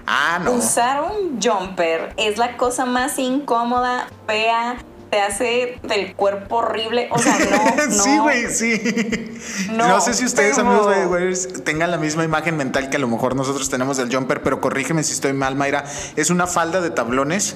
Ah, 0.05 0.39
no. 0.41 0.51
Usar 0.53 1.01
un 1.03 1.39
jumper 1.41 2.13
es 2.17 2.37
la 2.37 2.55
cosa 2.57 2.85
más 2.85 3.19
incómoda, 3.19 4.07
fea, 4.25 4.77
te 5.09 5.21
hace 5.21 5.79
del 5.83 6.15
cuerpo 6.15 6.57
horrible. 6.57 7.07
O 7.11 7.19
sea, 7.19 7.37
no. 7.39 7.85
no. 7.87 8.03
sí, 8.03 8.17
güey, 8.17 8.47
sí. 8.49 9.39
No, 9.71 9.87
No, 9.87 10.01
sé 10.01 10.13
si 10.13 10.25
ustedes, 10.25 10.55
pero- 10.57 10.69
amigos 10.69 11.47
tengan 11.63 11.91
la 11.91 11.97
misma 11.97 12.23
imagen 12.23 12.57
mental 12.57 12.89
que 12.89 12.97
a 12.97 12.99
lo 12.99 13.07
mejor 13.07 13.35
nosotros 13.35 13.69
tenemos 13.69 13.97
del 13.97 14.13
jumper, 14.13 14.43
pero 14.43 14.59
corrígeme 14.61 15.03
si 15.03 15.13
estoy 15.13 15.33
mal, 15.33 15.55
Mayra. 15.55 15.83
Es 16.15 16.29
una 16.29 16.47
falda 16.47 16.81
de 16.81 16.89
tablones, 16.89 17.55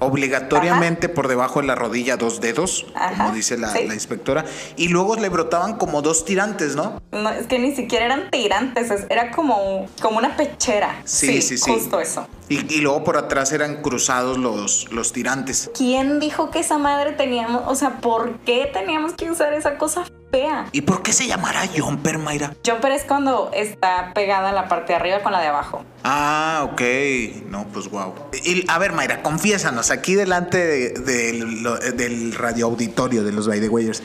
obligatoriamente 0.00 1.08
por 1.08 1.28
debajo 1.28 1.60
de 1.60 1.66
la 1.66 1.74
rodilla, 1.74 2.16
dos 2.16 2.40
dedos, 2.40 2.86
Ajá, 2.94 3.24
como 3.24 3.34
dice 3.34 3.56
la, 3.56 3.70
sí. 3.70 3.86
la 3.86 3.94
inspectora. 3.94 4.44
Y 4.76 4.88
luego 4.88 5.16
le 5.16 5.28
brotaban 5.28 5.76
como 5.76 6.02
dos 6.02 6.24
tirantes, 6.24 6.76
¿no? 6.76 7.00
No, 7.12 7.30
es 7.30 7.46
que 7.46 7.58
ni 7.58 7.74
siquiera 7.74 8.06
eran 8.06 8.30
tirantes, 8.30 8.90
es- 8.90 9.06
era 9.10 9.30
como, 9.30 9.86
como 10.00 10.18
una 10.18 10.36
pechera. 10.36 11.00
Sí, 11.04 11.40
sí, 11.42 11.58
sí. 11.58 11.70
Justo 11.70 12.00
eso. 12.00 12.26
Y, 12.48 12.74
y 12.74 12.78
luego 12.80 13.04
por 13.04 13.16
atrás 13.16 13.52
eran 13.52 13.80
cruzados 13.82 14.36
los, 14.38 14.90
los 14.92 15.12
tirantes. 15.12 15.70
¿Quién 15.76 16.20
dijo 16.20 16.50
que 16.50 16.60
esa 16.60 16.78
madre 16.78 17.12
teníamos, 17.12 17.62
o 17.66 17.74
sea, 17.74 18.00
por 18.00 18.38
qué 18.40 18.68
teníamos 18.72 19.14
que 19.14 19.30
usar 19.30 19.54
esa 19.54 19.78
cosa 19.78 20.04
¿Y 20.72 20.82
por 20.82 21.02
qué 21.02 21.12
se 21.12 21.26
llamará 21.26 21.62
jumper, 21.76 22.18
Mayra? 22.18 22.54
Jumper 22.66 22.92
es 22.92 23.04
cuando 23.04 23.50
está 23.54 24.12
pegada 24.14 24.52
la 24.52 24.68
parte 24.68 24.92
de 24.92 24.96
arriba 24.98 25.22
con 25.22 25.32
la 25.32 25.40
de 25.40 25.46
abajo. 25.48 25.84
Ah, 26.02 26.68
ok. 26.72 26.82
No, 27.48 27.66
pues 27.72 27.88
wow. 27.90 28.14
Y, 28.44 28.64
a 28.68 28.78
ver, 28.78 28.92
Mayra, 28.92 29.22
confiésanos, 29.22 29.90
aquí 29.90 30.14
delante 30.14 30.58
de- 30.58 30.90
de 30.90 31.32
lo- 31.34 31.76
del 31.78 32.34
radio 32.34 32.66
auditorio 32.66 33.24
de 33.24 33.32
los 33.32 33.46
By 33.48 33.60
the 33.60 33.68
Wayers, 33.68 34.02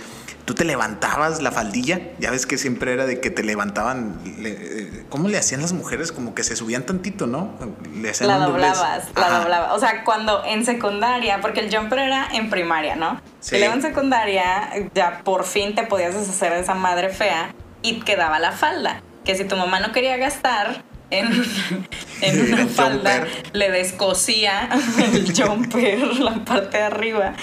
¿tú 0.49 0.55
te 0.55 0.65
levantabas 0.65 1.43
la 1.43 1.51
faldilla? 1.51 2.01
Ya 2.17 2.31
ves 2.31 2.47
que 2.47 2.57
siempre 2.57 2.91
era 2.91 3.05
de 3.05 3.19
que 3.19 3.29
te 3.29 3.43
levantaban. 3.43 4.19
le- 4.39 4.49
eh, 4.49 5.05
¿Cómo 5.07 5.29
le 5.29 5.37
hacían 5.37 5.61
las 5.61 5.73
mujeres? 5.73 6.11
Como 6.11 6.33
que 6.33 6.43
se 6.43 6.55
subían 6.55 6.87
tantito, 6.87 7.27
¿no? 7.27 7.53
Le 7.93 8.09
hacían 8.09 8.29
La 8.31 8.37
un 8.39 8.45
doblez. 8.53 8.73
doblabas, 8.73 9.03
la 9.15 9.27
Ajá. 9.27 9.39
doblabas. 9.41 9.71
O 9.73 9.79
sea, 9.79 10.03
cuando 10.03 10.43
en 10.45 10.65
secundaria, 10.65 11.39
porque 11.39 11.59
el 11.59 11.71
jumper 11.75 11.99
era 11.99 12.29
en 12.33 12.49
primaria, 12.49 12.95
¿no? 12.95 13.21
Sí. 13.41 13.57
Y 13.57 13.59
luego 13.59 13.75
en 13.75 13.83
secundaria 13.83 14.71
ya 14.95 15.21
por 15.23 15.43
fin 15.45 15.75
te 15.75 15.83
podías 15.83 16.15
deshacer 16.15 16.51
de 16.53 16.61
esa 16.61 16.73
madre 16.73 17.09
fea 17.09 17.53
y 17.83 17.99
quedaba 17.99 18.39
la 18.39 18.51
falda. 18.51 19.03
Que 19.25 19.35
si 19.35 19.43
tu 19.45 19.55
mamá 19.55 19.79
no 19.79 19.91
quería 19.91 20.17
gastar 20.17 20.81
en, 21.11 21.27
en 22.21 22.53
una 22.53 22.65
falda, 22.65 23.17
jumper. 23.19 23.43
le 23.53 23.69
descosía 23.69 24.67
el 25.13 25.31
jumper, 25.31 25.99
la 26.17 26.43
parte 26.43 26.77
de 26.79 26.83
arriba. 26.85 27.33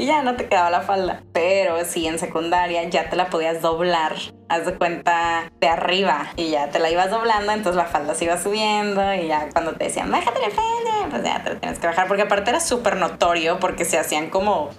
Y 0.00 0.06
ya 0.06 0.22
no 0.22 0.34
te 0.34 0.48
quedaba 0.48 0.70
la 0.70 0.80
falda. 0.80 1.22
Pero 1.34 1.84
sí, 1.84 2.06
en 2.06 2.18
secundaria 2.18 2.88
ya 2.88 3.10
te 3.10 3.16
la 3.16 3.28
podías 3.28 3.60
doblar. 3.60 4.16
Haz 4.48 4.64
de 4.64 4.72
cuenta 4.74 5.52
de 5.60 5.68
arriba. 5.68 6.32
Y 6.36 6.48
ya 6.48 6.70
te 6.70 6.78
la 6.78 6.90
ibas 6.90 7.10
doblando, 7.10 7.52
entonces 7.52 7.76
la 7.76 7.84
falda 7.84 8.14
se 8.14 8.24
iba 8.24 8.40
subiendo. 8.40 9.12
Y 9.12 9.26
ya 9.26 9.50
cuando 9.52 9.72
te 9.72 9.84
decían, 9.84 10.10
bájate 10.10 10.40
la 10.40 10.48
falda, 10.48 11.10
pues 11.10 11.22
ya 11.22 11.44
te 11.44 11.50
la 11.50 11.60
tienes 11.60 11.78
que 11.78 11.86
bajar. 11.86 12.08
Porque 12.08 12.22
aparte 12.22 12.48
era 12.48 12.60
súper 12.60 12.96
notorio 12.96 13.60
porque 13.60 13.84
se 13.84 13.98
hacían 13.98 14.30
como 14.30 14.70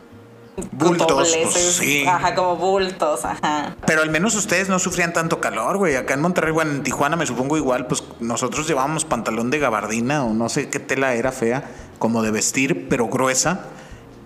Bultos, 0.71 1.07
pues, 1.13 1.75
sí. 1.75 2.05
Ajá, 2.05 2.35
como 2.35 2.57
bultos, 2.57 3.23
ajá. 3.23 3.75
Pero 3.85 4.01
al 4.01 4.09
menos 4.09 4.35
ustedes 4.35 4.69
no 4.69 4.79
sufrían 4.79 5.13
tanto 5.13 5.39
calor, 5.39 5.77
güey. 5.77 5.95
Acá 5.95 6.15
en 6.15 6.21
Monterrey, 6.21 6.51
bueno, 6.51 6.71
en 6.71 6.83
Tijuana 6.83 7.15
me 7.15 7.25
supongo 7.25 7.57
igual, 7.57 7.87
pues 7.87 8.03
nosotros 8.19 8.67
llevábamos 8.67 9.05
pantalón 9.05 9.49
de 9.49 9.59
gabardina 9.59 10.25
o 10.25 10.33
no 10.33 10.49
sé 10.49 10.69
qué 10.69 10.79
tela 10.79 11.13
era 11.13 11.31
fea, 11.31 11.63
como 11.99 12.21
de 12.21 12.31
vestir, 12.31 12.89
pero 12.89 13.07
gruesa. 13.07 13.65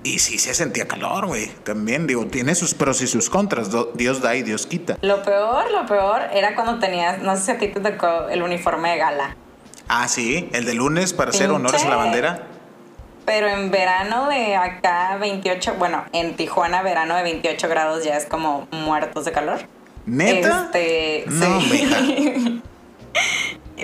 Y 0.05 0.19
sí 0.19 0.37
se 0.37 0.53
sentía 0.53 0.87
calor, 0.87 1.25
güey. 1.25 1.47
También, 1.63 2.05
digo, 2.05 2.27
tiene 2.27 2.53
sus 2.53 2.75
pros 2.75 3.01
y 3.01 3.07
sus 3.07 3.27
contras. 3.27 3.69
Dios 3.95 4.21
da 4.21 4.35
y 4.35 4.43
Dios 4.43 4.67
quita. 4.67 4.99
Lo 5.01 5.23
peor, 5.23 5.71
lo 5.71 5.87
peor 5.87 6.21
era 6.31 6.53
cuando 6.53 6.77
tenías, 6.77 7.23
no 7.23 7.35
sé 7.35 7.43
si 7.43 7.51
a 7.51 7.57
ti 7.57 7.69
te 7.69 7.79
tocó 7.79 8.29
el 8.29 8.43
uniforme 8.43 8.91
de 8.91 8.97
gala. 8.97 9.35
Ah, 9.87 10.07
sí, 10.07 10.47
el 10.53 10.65
de 10.65 10.75
lunes 10.75 11.13
para 11.13 11.31
hacer 11.31 11.49
honores 11.49 11.83
a 11.83 11.89
la 11.89 11.95
bandera. 11.95 12.43
Pero 13.25 13.47
en 13.47 13.71
verano 13.71 14.29
de 14.29 14.55
acá 14.55 15.17
28, 15.19 15.73
bueno, 15.79 16.05
en 16.13 16.35
Tijuana 16.35 16.83
verano 16.83 17.15
de 17.15 17.23
28 17.23 17.67
grados 17.67 18.03
ya 18.03 18.15
es 18.15 18.27
como 18.27 18.67
muertos 18.69 19.25
de 19.25 19.31
calor. 19.31 19.61
¿Neta? 20.05 20.65
Este, 20.65 21.23
No, 21.27 21.61
sí. 21.61 22.61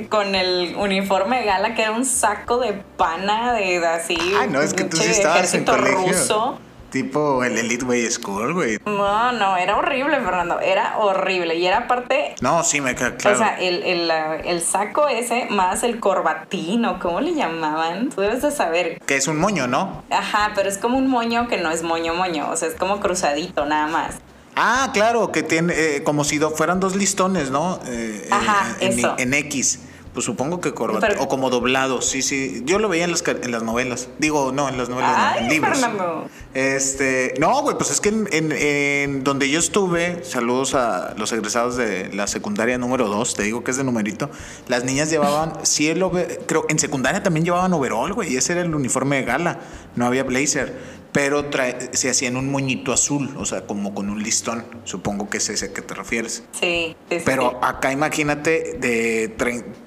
Con 0.10 0.36
el 0.36 0.76
uniforme 0.78 1.44
gala 1.44 1.76
que 1.76 1.82
era 1.82 1.92
un 1.92 2.06
saco 2.06 2.58
de 2.60 2.74
pana 2.98 3.54
de, 3.54 3.80
de 3.80 3.88
así. 3.88 4.18
Ay, 4.40 4.48
no, 4.50 4.62
es 4.62 4.74
que 4.74 4.86
tú 4.86 4.98
sí 4.98 5.10
estabas 5.12 5.54
en 5.54 5.62
ejército 5.64 5.72
colegio. 5.74 6.08
ruso. 6.14 6.60
Tipo 6.92 7.42
el 7.46 7.58
Elite 7.58 7.86
Way 7.86 8.12
School, 8.12 8.54
güey. 8.54 8.78
No, 8.86 9.32
no, 9.32 9.56
era 9.56 9.78
horrible, 9.78 10.20
Fernando. 10.20 10.60
Era 10.60 10.98
horrible. 10.98 11.56
Y 11.56 11.66
era 11.66 11.88
parte 11.88 12.36
No, 12.42 12.66
sí, 12.66 12.82
me 12.82 12.96
queda 12.96 13.16
claro. 13.16 13.38
O 13.38 13.40
sea, 13.40 13.58
el, 13.60 13.82
el, 13.84 14.12
el 14.12 14.62
saco 14.62 15.08
ese 15.08 15.48
más 15.50 15.84
el 15.84 16.02
corbatino, 16.02 17.00
¿cómo 17.00 17.22
le 17.22 17.34
llamaban? 17.34 18.10
Tú 18.10 18.20
debes 18.20 18.42
de 18.42 18.52
saber. 18.52 19.00
que 19.06 19.16
es 19.16 19.28
un 19.30 19.40
moño, 19.40 19.68
¿no? 19.68 20.04
Ajá, 20.10 20.52
pero 20.54 20.68
es 20.68 20.78
como 20.78 20.98
un 20.98 21.08
moño 21.08 21.48
que 21.48 21.58
no 21.58 21.72
es 21.72 21.82
moño 21.82 22.14
moño, 22.14 22.50
o 22.50 22.58
sea, 22.58 22.68
es 22.68 22.76
como 22.76 23.00
cruzadito 23.00 23.66
nada 23.66 23.88
más. 23.88 24.16
Ah, 24.56 24.90
claro, 24.94 25.32
que 25.32 25.44
tiene 25.44 25.74
eh, 25.76 26.04
como 26.04 26.24
si 26.24 26.40
fueran 26.40 26.80
dos 26.80 26.96
listones, 26.96 27.52
¿no? 27.52 27.80
Eh, 27.88 28.28
Ajá, 28.32 28.76
en, 28.80 29.00
eso. 29.00 29.16
en 29.18 29.34
X. 29.34 29.80
Pues 30.14 30.26
supongo 30.26 30.60
que 30.60 30.74
corbata. 30.74 31.08
O 31.20 31.30
como 31.30 31.50
doblado, 31.50 32.02
sí, 32.02 32.22
sí. 32.22 32.64
Yo 32.66 32.80
lo 32.80 32.90
veía 32.90 33.06
en 33.06 33.12
las, 33.12 33.22
ca- 33.22 33.32
en 33.42 33.50
las 33.50 33.64
novelas. 33.64 34.10
Digo, 34.20 34.52
no, 34.52 34.68
en 34.68 34.78
las 34.78 34.90
novelas, 34.90 35.16
no, 35.18 35.38
en 35.40 35.44
Ay, 35.46 35.50
libros. 35.50 35.80
Fernando. 35.80 36.28
Este, 36.54 37.34
no, 37.40 37.62
güey, 37.62 37.78
pues 37.78 37.92
es 37.92 38.02
que 38.02 38.10
en, 38.10 38.28
en- 38.34 38.52
en 38.52 39.24
donde 39.24 39.50
yo 39.50 39.58
estuve, 39.58 40.22
saludos 40.26 40.76
a 40.76 41.14
los 41.18 41.32
egresados 41.32 41.78
de 41.78 42.12
la 42.14 42.28
secundaria 42.28 42.78
número 42.78 43.08
2, 43.08 43.36
te 43.36 43.44
digo 43.44 43.64
que 43.64 43.72
es 43.72 43.78
de 43.78 43.86
numerito, 43.86 44.30
las 44.68 44.84
niñas 44.84 45.10
llevaban, 45.10 45.54
over- 46.04 46.42
creo, 46.46 46.66
en 46.68 46.78
secundaria 46.78 47.24
también 47.24 47.46
llevaban 47.46 47.72
overall, 47.72 48.12
güey, 48.12 48.34
y 48.34 48.36
ese 48.36 48.52
era 48.52 48.64
el 48.64 48.76
uniforme 48.76 49.16
de 49.16 49.24
gala, 49.24 49.60
no 49.96 50.06
había 50.06 50.26
blazer, 50.26 50.78
pero 51.12 51.50
trae- 51.50 51.90
se 51.94 52.10
hacían 52.10 52.38
un 52.38 52.50
moñito 52.52 52.94
azul, 52.94 53.34
o 53.38 53.46
sea, 53.46 53.66
como 53.68 53.94
con 53.94 54.10
un 54.10 54.24
listón, 54.24 54.64
supongo 54.86 55.30
que 55.30 55.38
es 55.38 55.50
ese 55.50 55.66
a 55.68 55.74
que 55.74 55.82
te 55.82 55.94
refieres. 55.94 56.44
Sí, 56.60 56.96
Pero 57.26 57.64
acá 57.64 57.92
imagínate 57.92 58.78
de, 58.80 59.28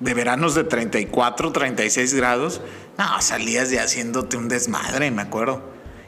de 0.00 0.14
veranos 0.14 0.54
de 0.54 0.64
34, 0.64 1.52
36 1.52 2.14
grados. 2.14 2.60
No, 2.98 3.20
salías 3.22 3.70
ya 3.70 3.82
haciéndote 3.84 4.36
un 4.36 4.48
desmadre, 4.48 5.10
me 5.10 5.22
acuerdo. 5.22 5.62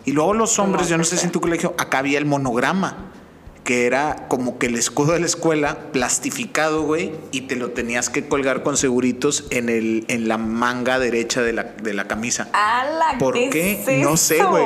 Y 0.04 0.12
luego 0.12 0.34
los 0.34 0.58
hombres, 0.58 0.88
yo 0.88 0.96
no 0.98 1.04
sé 1.04 1.16
si 1.16 1.24
en 1.26 1.32
tu 1.32 1.40
colegio, 1.40 1.74
acá 1.78 1.98
había 1.98 2.18
el 2.18 2.26
monograma, 2.26 3.10
que 3.66 3.84
era 3.84 4.28
como 4.28 4.58
que 4.58 4.66
el 4.66 4.76
escudo 4.76 5.12
de 5.12 5.20
la 5.20 5.26
escuela 5.26 5.90
plastificado, 5.92 6.82
güey, 6.82 7.12
y 7.32 7.42
te 7.42 7.56
lo 7.56 7.72
tenías 7.72 8.08
que 8.08 8.28
colgar 8.28 8.62
con 8.62 8.76
seguritos 8.76 9.44
en, 9.50 9.68
el, 9.68 10.04
en 10.06 10.28
la 10.28 10.38
manga 10.38 11.00
derecha 11.00 11.42
de 11.42 11.52
la, 11.52 11.64
de 11.64 11.92
la 11.92 12.06
camisa. 12.06 12.48
¿Por 13.18 13.34
¿qué 13.34 13.50
qué? 13.50 13.98
es 13.98 14.02
No 14.02 14.16
sé, 14.16 14.42
güey. 14.42 14.64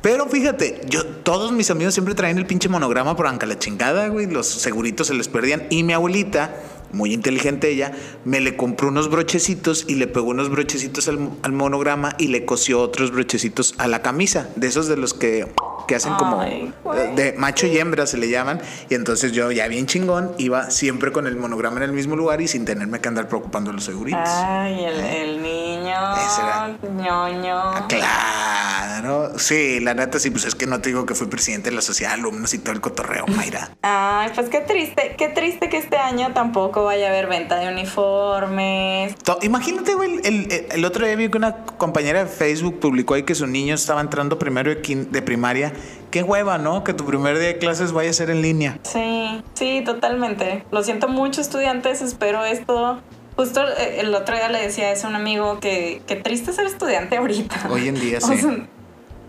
Pero 0.00 0.26
fíjate, 0.28 0.80
yo, 0.88 1.04
todos 1.04 1.52
mis 1.52 1.70
amigos 1.70 1.92
siempre 1.92 2.14
traían 2.14 2.38
el 2.38 2.46
pinche 2.46 2.70
monograma 2.70 3.14
por 3.14 3.26
anca 3.26 3.46
la 3.46 3.58
chingada, 3.58 4.08
güey. 4.08 4.26
Los 4.26 4.46
seguritos 4.46 5.08
se 5.08 5.14
les 5.14 5.28
perdían. 5.28 5.66
Y 5.68 5.82
mi 5.82 5.92
abuelita, 5.92 6.56
muy 6.90 7.12
inteligente 7.12 7.68
ella, 7.68 7.92
me 8.24 8.40
le 8.40 8.56
compró 8.56 8.88
unos 8.88 9.10
brochecitos 9.10 9.84
y 9.86 9.96
le 9.96 10.06
pegó 10.06 10.30
unos 10.30 10.48
brochecitos 10.48 11.06
al, 11.06 11.28
al 11.42 11.52
monograma 11.52 12.16
y 12.18 12.28
le 12.28 12.46
cosió 12.46 12.80
otros 12.80 13.12
brochecitos 13.12 13.74
a 13.76 13.88
la 13.88 14.00
camisa. 14.00 14.48
De 14.56 14.68
esos 14.68 14.88
de 14.88 14.96
los 14.96 15.12
que, 15.12 15.46
que 15.86 15.94
hacen 15.96 16.14
como 16.14 16.40
Ay, 16.40 16.72
de 17.16 17.34
macho 17.38 17.66
y 17.66 17.78
hembra 17.78 18.06
se 18.06 18.16
le 18.18 18.28
llaman. 18.30 18.60
Y 18.88 18.94
entonces 18.94 19.32
yo, 19.32 19.50
ya 19.52 19.66
bien 19.68 19.86
chingón, 19.86 20.32
iba 20.38 20.70
siempre 20.70 21.12
con 21.12 21.26
el 21.26 21.36
monograma 21.36 21.78
en 21.78 21.82
el 21.84 21.92
mismo 21.92 22.16
lugar 22.16 22.40
y 22.40 22.48
sin 22.48 22.64
tenerme 22.64 23.00
que 23.00 23.08
andar 23.08 23.28
preocupando 23.28 23.72
los 23.72 23.84
seguritos. 23.84 24.20
Ay, 24.28 24.84
el, 24.84 25.00
el 25.00 25.42
niño. 25.42 25.94
Ese 26.16 26.42
era. 26.42 26.76
ñoño. 26.96 27.56
Ah, 27.56 27.86
Claro, 27.88 29.38
sí, 29.38 29.80
la 29.80 29.94
neta 29.94 30.18
sí, 30.20 30.30
pues 30.30 30.44
es 30.44 30.54
que 30.54 30.66
no 30.66 30.80
te 30.80 30.90
digo 30.90 31.06
que 31.06 31.14
fui 31.14 31.26
presidente 31.26 31.70
de 31.70 31.76
la 31.76 31.82
sociedad 31.82 32.12
de 32.12 32.20
alumnos 32.20 32.54
y 32.54 32.58
todo 32.58 32.72
el 32.72 32.80
cotorreo, 32.80 33.26
Mayra. 33.26 33.70
Ay, 33.82 34.30
pues 34.34 34.48
qué 34.48 34.60
triste, 34.60 35.14
qué 35.18 35.28
triste 35.28 35.68
que 35.68 35.78
este 35.78 35.96
año 35.96 36.32
tampoco 36.34 36.84
vaya 36.84 37.06
a 37.06 37.10
haber 37.10 37.26
venta 37.26 37.56
de 37.56 37.68
uniformes. 37.72 39.14
To- 39.24 39.38
Imagínate, 39.42 39.94
güey, 39.94 40.20
el, 40.24 40.50
el- 40.52 40.66
el 40.70 40.84
otro 40.84 41.04
día 41.06 41.16
vi 41.16 41.28
que 41.30 41.38
una 41.38 41.56
compañera 41.64 42.24
de 42.24 42.30
Facebook 42.30 42.78
publicó 42.80 43.14
ahí 43.14 43.24
que 43.24 43.34
su 43.34 43.46
niño 43.46 43.74
estaba 43.74 44.00
entrando 44.00 44.38
primero 44.38 44.70
de, 44.74 45.06
de 45.10 45.22
primaria. 45.22 45.71
Qué 46.10 46.22
hueva, 46.22 46.58
¿no? 46.58 46.84
Que 46.84 46.92
tu 46.94 47.04
primer 47.04 47.38
día 47.38 47.48
de 47.48 47.58
clases 47.58 47.92
vaya 47.92 48.10
a 48.10 48.12
ser 48.12 48.30
en 48.30 48.42
línea. 48.42 48.78
Sí, 48.82 49.42
sí, 49.54 49.82
totalmente. 49.84 50.64
Lo 50.70 50.82
siento 50.82 51.08
mucho, 51.08 51.40
estudiantes. 51.40 52.02
Espero 52.02 52.44
esto. 52.44 53.00
Justo 53.36 53.62
eh, 53.66 54.00
el 54.00 54.14
otro 54.14 54.34
día 54.36 54.48
le 54.50 54.60
decía 54.60 54.88
a 54.88 54.92
ese 54.92 55.06
un 55.06 55.14
amigo 55.14 55.58
que, 55.58 56.02
que 56.06 56.16
triste 56.16 56.52
ser 56.52 56.66
estudiante 56.66 57.16
ahorita. 57.16 57.68
Hoy 57.70 57.88
en 57.88 57.94
día, 57.98 58.18
O 58.22 58.26
sí. 58.26 58.38
sea, 58.38 58.66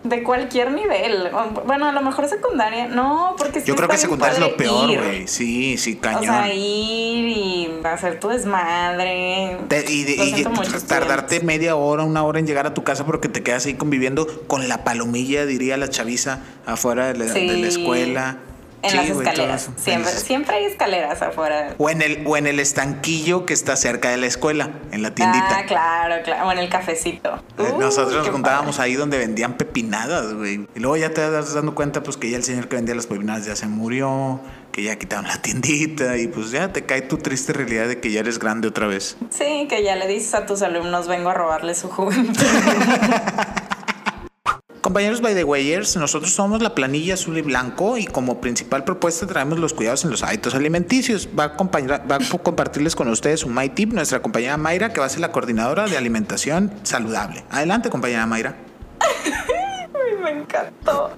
de 0.03 0.23
cualquier 0.23 0.71
nivel. 0.71 1.27
O- 1.33 1.61
Bueno, 1.65 1.87
a 1.87 1.91
lo 1.91 2.01
mejor 2.01 2.27
secundaria. 2.27 2.87
No, 2.87 3.35
porque 3.37 3.61
sí 3.61 3.67
Yo 3.67 3.75
creo 3.75 3.87
que 3.87 3.97
secundaria 3.97 4.33
es 4.33 4.39
lo 4.39 4.55
peor, 4.57 4.87
güey. 4.97 5.27
Sí, 5.27 5.77
sí, 5.77 5.95
O 5.97 6.01
cañón. 6.01 6.23
sea, 6.23 6.53
ir 6.53 7.27
y 7.29 7.71
hacer 7.83 8.19
tu 8.19 8.27
desmadre. 8.29 9.57
Te- 9.67 9.85
y 9.91 10.03
de- 10.03 10.45
tardarte 10.87 11.39
media 11.41 11.75
hora, 11.75 12.03
una 12.03 12.23
hora 12.23 12.39
en 12.39 12.47
llegar 12.47 12.67
a 12.67 12.73
tu 12.73 12.83
casa 12.83 13.05
porque 13.05 13.29
te 13.29 13.43
quedas 13.43 13.65
ahí 13.65 13.75
conviviendo 13.75 14.27
con 14.47 14.67
la 14.67 14.83
palomilla, 14.83 15.45
diría 15.45 15.77
la 15.77 15.89
chaviza, 15.89 16.39
afuera 16.65 17.07
de 17.13 17.19
la, 17.19 17.25
de 17.33 17.57
la 17.57 17.67
escuela. 17.67 18.37
En 18.83 18.89
Sí, 18.91 18.95
las 18.97 19.09
escaleras. 19.09 19.69
Siempre, 19.77 20.11
siempre 20.11 20.55
hay 20.57 20.65
escaleras 20.65 21.21
afuera. 21.21 21.73
O 21.77 21.89
en, 21.89 22.01
el, 22.01 22.23
o 22.27 22.35
en 22.37 22.47
el 22.47 22.59
estanquillo 22.59 23.45
que 23.45 23.53
está 23.53 23.75
cerca 23.77 24.09
de 24.09 24.17
la 24.17 24.27
escuela, 24.27 24.69
en 24.91 25.01
la 25.01 25.15
tiendita. 25.15 25.59
Ah, 25.59 25.63
claro, 25.65 26.21
claro. 26.23 26.47
O 26.47 26.51
en 26.51 26.57
el 26.59 26.69
cafecito. 26.69 27.41
Eh, 27.57 27.73
Nosotros 27.79 28.13
nos 28.13 28.29
juntábamos 28.29 28.75
padre. 28.77 28.91
ahí 28.91 28.95
donde 28.95 29.17
vendían 29.17 29.53
pepinadas, 29.55 30.33
güey. 30.33 30.67
Y 30.75 30.79
luego 30.79 30.97
ya 30.97 31.13
te 31.13 31.21
das 31.29 31.53
dando 31.53 31.73
cuenta, 31.75 32.03
pues 32.03 32.17
que 32.17 32.29
ya 32.29 32.37
el 32.37 32.43
señor 32.43 32.67
que 32.67 32.75
vendía 32.75 32.93
las 32.93 33.07
pepinadas 33.07 33.45
ya 33.45 33.55
se 33.55 33.67
murió, 33.67 34.41
que 34.73 34.83
ya 34.83 34.97
quitaron 34.97 35.27
la 35.27 35.41
tiendita 35.41 36.17
y 36.17 36.27
pues 36.27 36.51
ya 36.51 36.73
te 36.73 36.85
cae 36.85 37.01
tu 37.03 37.17
triste 37.17 37.53
realidad 37.53 37.87
de 37.87 37.99
que 38.01 38.11
ya 38.11 38.19
eres 38.19 38.37
grande 38.37 38.67
otra 38.67 38.87
vez. 38.87 39.15
Sí, 39.29 39.65
que 39.69 39.81
ya 39.83 39.95
le 39.95 40.07
dices 40.07 40.33
a 40.33 40.45
tus 40.45 40.61
alumnos, 40.61 41.07
vengo 41.07 41.29
a 41.29 41.33
robarle 41.33 41.73
su 41.75 41.89
juventud. 41.89 42.33
Compañeros 44.83 45.21
by 45.21 45.33
the 45.33 45.45
wayers, 45.45 45.95
nosotros 45.95 46.33
somos 46.33 46.61
la 46.61 46.75
planilla 46.75 47.13
azul 47.13 47.37
y 47.37 47.41
blanco 47.41 47.97
y 47.97 48.03
como 48.05 48.41
principal 48.41 48.83
propuesta 48.83 49.25
traemos 49.25 49.57
los 49.57 49.73
cuidados 49.73 50.03
en 50.03 50.11
los 50.11 50.23
hábitos 50.23 50.55
alimenticios. 50.55 51.29
Va 51.39 51.45
a, 51.45 51.47
acompañar- 51.55 52.03
va 52.11 52.17
a 52.17 52.39
compartirles 52.43 52.93
con 52.93 53.07
ustedes 53.07 53.45
un 53.45 53.55
My 53.55 53.69
Tip, 53.69 53.93
nuestra 53.93 54.21
compañera 54.21 54.57
Mayra, 54.57 54.91
que 54.91 54.99
va 54.99 55.05
a 55.05 55.09
ser 55.09 55.21
la 55.21 55.31
coordinadora 55.31 55.85
de 55.87 55.95
alimentación 55.97 56.69
saludable. 56.83 57.45
Adelante, 57.49 57.89
compañera 57.89 58.25
Mayra. 58.25 58.55
Ay, 58.99 60.21
me 60.21 60.31
encantó. 60.41 61.11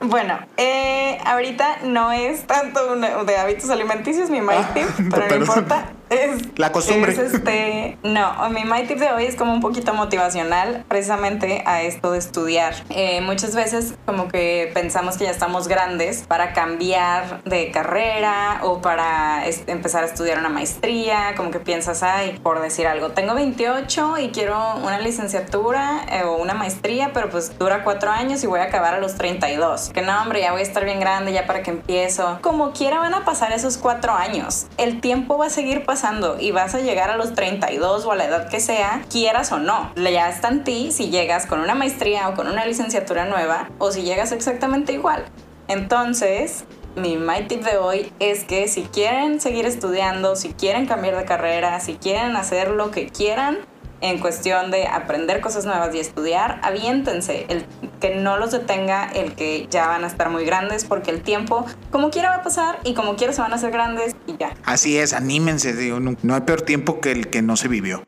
Bueno, 0.00 0.40
eh, 0.56 1.18
ahorita 1.24 1.82
no 1.84 2.10
es 2.10 2.44
tanto 2.48 2.94
una- 2.94 3.22
de 3.22 3.36
hábitos 3.36 3.70
alimenticios 3.70 4.28
mi 4.28 4.40
my 4.40 4.54
Ah, 4.56 4.70
tip, 4.74 4.86
pero 5.14 5.28
no 5.28 5.36
importa. 5.36 5.92
Es, 6.10 6.58
La 6.58 6.72
costumbre. 6.72 7.12
es 7.12 7.18
este, 7.18 7.98
no, 8.02 8.48
mi 8.50 8.64
my 8.64 8.86
tip 8.86 8.98
de 8.98 9.10
hoy 9.12 9.24
es 9.26 9.36
como 9.36 9.52
un 9.52 9.60
poquito 9.60 9.92
motivacional, 9.92 10.84
precisamente 10.88 11.62
a 11.66 11.82
esto 11.82 12.12
de 12.12 12.18
estudiar. 12.18 12.74
Eh, 12.88 13.20
muchas 13.20 13.54
veces 13.54 13.94
como 14.06 14.28
que 14.28 14.70
pensamos 14.72 15.18
que 15.18 15.24
ya 15.24 15.30
estamos 15.30 15.68
grandes 15.68 16.24
para 16.26 16.54
cambiar 16.54 17.42
de 17.44 17.70
carrera 17.70 18.60
o 18.62 18.80
para 18.80 19.46
es- 19.46 19.64
empezar 19.66 20.02
a 20.02 20.06
estudiar 20.06 20.38
una 20.38 20.48
maestría, 20.48 21.34
como 21.36 21.50
que 21.50 21.60
piensas, 21.60 22.02
ay, 22.02 22.38
por 22.42 22.60
decir 22.62 22.86
algo, 22.86 23.10
tengo 23.10 23.34
28 23.34 24.16
y 24.18 24.30
quiero 24.30 24.76
una 24.76 24.98
licenciatura 24.98 26.06
eh, 26.10 26.22
o 26.24 26.36
una 26.36 26.54
maestría, 26.54 27.10
pero 27.12 27.28
pues 27.28 27.58
dura 27.58 27.84
cuatro 27.84 28.10
años 28.10 28.42
y 28.42 28.46
voy 28.46 28.60
a 28.60 28.64
acabar 28.64 28.94
a 28.94 28.98
los 28.98 29.16
32. 29.16 29.90
Que 29.90 30.00
no, 30.00 30.22
hombre, 30.22 30.40
ya 30.40 30.52
voy 30.52 30.60
a 30.60 30.64
estar 30.64 30.84
bien 30.86 31.00
grande, 31.00 31.32
ya 31.32 31.46
para 31.46 31.62
que 31.62 31.70
empiezo. 31.70 32.38
Como 32.40 32.72
quiera 32.72 32.98
van 32.98 33.12
a 33.14 33.24
pasar 33.26 33.52
esos 33.52 33.76
cuatro 33.76 34.12
años. 34.14 34.66
El 34.78 35.00
tiempo 35.02 35.36
va 35.36 35.46
a 35.46 35.50
seguir 35.50 35.84
pasando 35.84 35.97
y 36.38 36.52
vas 36.52 36.74
a 36.74 36.80
llegar 36.80 37.10
a 37.10 37.16
los 37.16 37.34
32 37.34 38.04
o 38.04 38.12
a 38.12 38.16
la 38.16 38.26
edad 38.26 38.48
que 38.48 38.60
sea, 38.60 39.02
quieras 39.10 39.50
o 39.52 39.58
no. 39.58 39.92
Ya 39.96 40.28
está 40.28 40.48
en 40.48 40.64
ti 40.64 40.90
si 40.92 41.10
llegas 41.10 41.46
con 41.46 41.60
una 41.60 41.74
maestría 41.74 42.28
o 42.28 42.34
con 42.34 42.46
una 42.46 42.64
licenciatura 42.64 43.24
nueva 43.24 43.68
o 43.78 43.90
si 43.90 44.02
llegas 44.02 44.32
exactamente 44.32 44.92
igual. 44.92 45.24
Entonces, 45.66 46.64
mi 46.96 47.16
my 47.16 47.46
tip 47.48 47.64
de 47.64 47.78
hoy 47.78 48.12
es 48.20 48.44
que 48.44 48.68
si 48.68 48.82
quieren 48.82 49.40
seguir 49.40 49.66
estudiando, 49.66 50.36
si 50.36 50.54
quieren 50.54 50.86
cambiar 50.86 51.16
de 51.16 51.24
carrera, 51.24 51.80
si 51.80 51.94
quieren 51.94 52.36
hacer 52.36 52.70
lo 52.70 52.90
que 52.90 53.08
quieran 53.08 53.58
en 54.00 54.18
cuestión 54.18 54.70
de 54.70 54.86
aprender 54.86 55.40
cosas 55.40 55.64
nuevas 55.66 55.94
y 55.94 55.98
estudiar, 55.98 56.60
aviéntense, 56.62 57.46
el, 57.48 57.66
que 58.00 58.14
no 58.14 58.36
los 58.36 58.52
detenga 58.52 59.10
el 59.12 59.34
que 59.34 59.66
ya 59.68 59.88
van 59.88 60.04
a 60.04 60.06
estar 60.06 60.30
muy 60.30 60.44
grandes, 60.44 60.84
porque 60.84 61.10
el 61.10 61.22
tiempo 61.22 61.66
como 61.90 62.10
quiera 62.10 62.30
va 62.30 62.36
a 62.36 62.42
pasar 62.42 62.78
y 62.84 62.94
como 62.94 63.16
quiera 63.16 63.32
se 63.32 63.42
van 63.42 63.52
a 63.52 63.56
hacer 63.56 63.72
grandes 63.72 64.14
ya. 64.38 64.54
Así 64.64 64.98
es, 64.98 65.12
anímense, 65.12 65.74
digo, 65.74 66.00
no, 66.00 66.16
no 66.22 66.34
hay 66.34 66.42
peor 66.42 66.62
tiempo 66.62 67.00
que 67.00 67.12
el 67.12 67.28
que 67.28 67.42
no 67.42 67.56
se 67.56 67.68
vivió. 67.68 68.02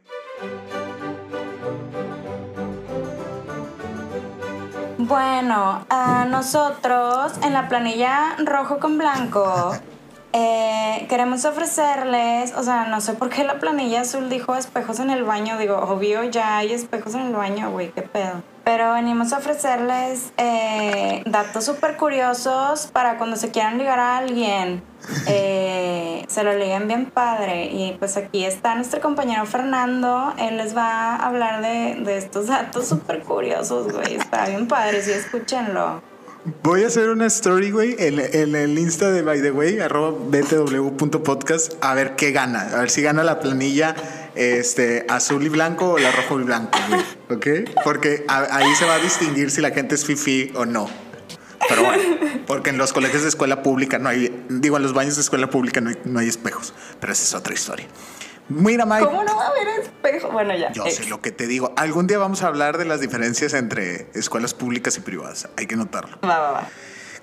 Bueno, 4.98 5.84
a 5.88 6.24
nosotros 6.26 7.32
en 7.42 7.54
la 7.54 7.68
planilla 7.68 8.36
rojo 8.44 8.78
con 8.78 8.96
blanco 8.96 9.72
eh, 10.32 11.06
queremos 11.08 11.44
ofrecerles, 11.44 12.54
o 12.54 12.62
sea, 12.62 12.84
no 12.84 13.00
sé 13.00 13.14
por 13.14 13.30
qué 13.30 13.42
la 13.42 13.58
planilla 13.58 14.02
azul 14.02 14.28
dijo 14.28 14.54
espejos 14.54 15.00
en 15.00 15.10
el 15.10 15.24
baño, 15.24 15.58
digo, 15.58 15.76
obvio 15.76 16.22
ya 16.22 16.58
hay 16.58 16.72
espejos 16.72 17.14
en 17.14 17.22
el 17.22 17.32
baño, 17.32 17.70
güey, 17.70 17.90
qué 17.90 18.02
pedo. 18.02 18.42
Pero 18.62 18.92
venimos 18.92 19.32
a 19.32 19.38
ofrecerles 19.38 20.32
eh, 20.36 21.22
datos 21.26 21.64
súper 21.64 21.96
curiosos 21.96 22.86
para 22.92 23.18
cuando 23.18 23.36
se 23.36 23.50
quieran 23.50 23.78
ligar 23.78 23.98
a 23.98 24.18
alguien, 24.18 24.84
eh, 25.26 26.24
se 26.28 26.44
lo 26.44 26.56
liguen 26.56 26.86
bien 26.86 27.06
padre. 27.06 27.64
Y 27.72 27.96
pues 27.98 28.16
aquí 28.16 28.44
está 28.44 28.76
nuestro 28.76 29.00
compañero 29.00 29.44
Fernando, 29.46 30.32
él 30.38 30.58
les 30.58 30.76
va 30.76 31.16
a 31.16 31.26
hablar 31.26 31.60
de, 31.60 31.96
de 32.04 32.18
estos 32.18 32.46
datos 32.46 32.86
súper 32.86 33.24
curiosos, 33.24 33.92
güey, 33.92 34.14
está 34.14 34.46
bien 34.46 34.68
padre, 34.68 35.02
sí, 35.02 35.10
escúchenlo. 35.10 36.10
Voy 36.62 36.85
a 36.85 36.87
hacer 36.87 37.11
una 37.11 37.26
story, 37.26 37.70
güey, 37.70 37.96
en, 37.98 38.18
el 38.55 38.79
Insta 38.79 39.11
de 39.11 39.20
By 39.20 39.42
the 39.42 39.50
Way, 39.50 39.81
arroba 39.81 40.11
btw.podcast, 40.11 41.74
a 41.83 41.92
ver 41.94 42.16
qué 42.16 42.33
gana. 42.33 42.62
A 42.72 42.81
ver 42.81 42.88
si 42.88 43.03
gana 43.03 43.22
la 43.22 43.40
planilla 43.40 43.94
este, 44.35 45.05
azul 45.11 45.44
y 45.44 45.50
blanco 45.50 45.90
o 45.90 45.98
la 45.98 46.11
rojo 46.11 46.40
y 46.40 46.44
blanco. 46.44 46.79
¿Ok? 47.29 47.46
Porque 47.85 48.24
ahí 48.29 48.74
se 48.74 48.87
va 48.87 48.94
a 48.94 48.98
distinguir 49.00 49.50
si 49.50 49.61
la 49.61 49.70
gente 49.70 49.94
es 49.94 50.07
fifi 50.07 50.50
o 50.55 50.64
no. 50.64 50.88
Pero 51.68 51.85
bueno, 51.85 52.03
porque 52.46 52.70
en 52.70 52.79
los 52.79 52.94
colegios 52.94 53.22
de 53.22 53.29
escuela 53.29 53.62
pública 53.62 53.98
no 53.98 54.09
hay, 54.09 54.44
digo, 54.48 54.79
en 54.79 54.83
los 54.83 54.94
baños 54.94 55.16
de 55.16 55.20
escuela 55.20 55.50
pública 55.50 55.83
no 55.83 55.90
hay, 55.90 55.98
no 56.07 56.20
hay 56.20 56.29
espejos. 56.29 56.72
Pero 57.00 57.12
esa 57.12 57.22
es 57.22 57.35
otra 57.35 57.53
historia. 57.53 57.87
Mira, 58.50 58.84
Mike. 58.84 59.06
¿Cómo 59.06 59.22
no 59.22 59.36
va 59.36 59.46
a 59.46 59.48
haber 59.48 59.68
espejo? 59.80 60.30
Bueno, 60.30 60.54
ya. 60.56 60.72
Yo 60.72 60.84
Ex. 60.84 60.96
sé 60.96 61.04
lo 61.06 61.22
que 61.22 61.30
te 61.30 61.46
digo. 61.46 61.72
Algún 61.76 62.06
día 62.06 62.18
vamos 62.18 62.42
a 62.42 62.48
hablar 62.48 62.78
de 62.78 62.84
las 62.84 63.00
diferencias 63.00 63.54
entre 63.54 64.08
escuelas 64.14 64.54
públicas 64.54 64.96
y 64.96 65.00
privadas. 65.00 65.48
Hay 65.56 65.66
que 65.66 65.76
notarlo. 65.76 66.18
Va, 66.22 66.38
va, 66.38 66.50
va. 66.50 66.68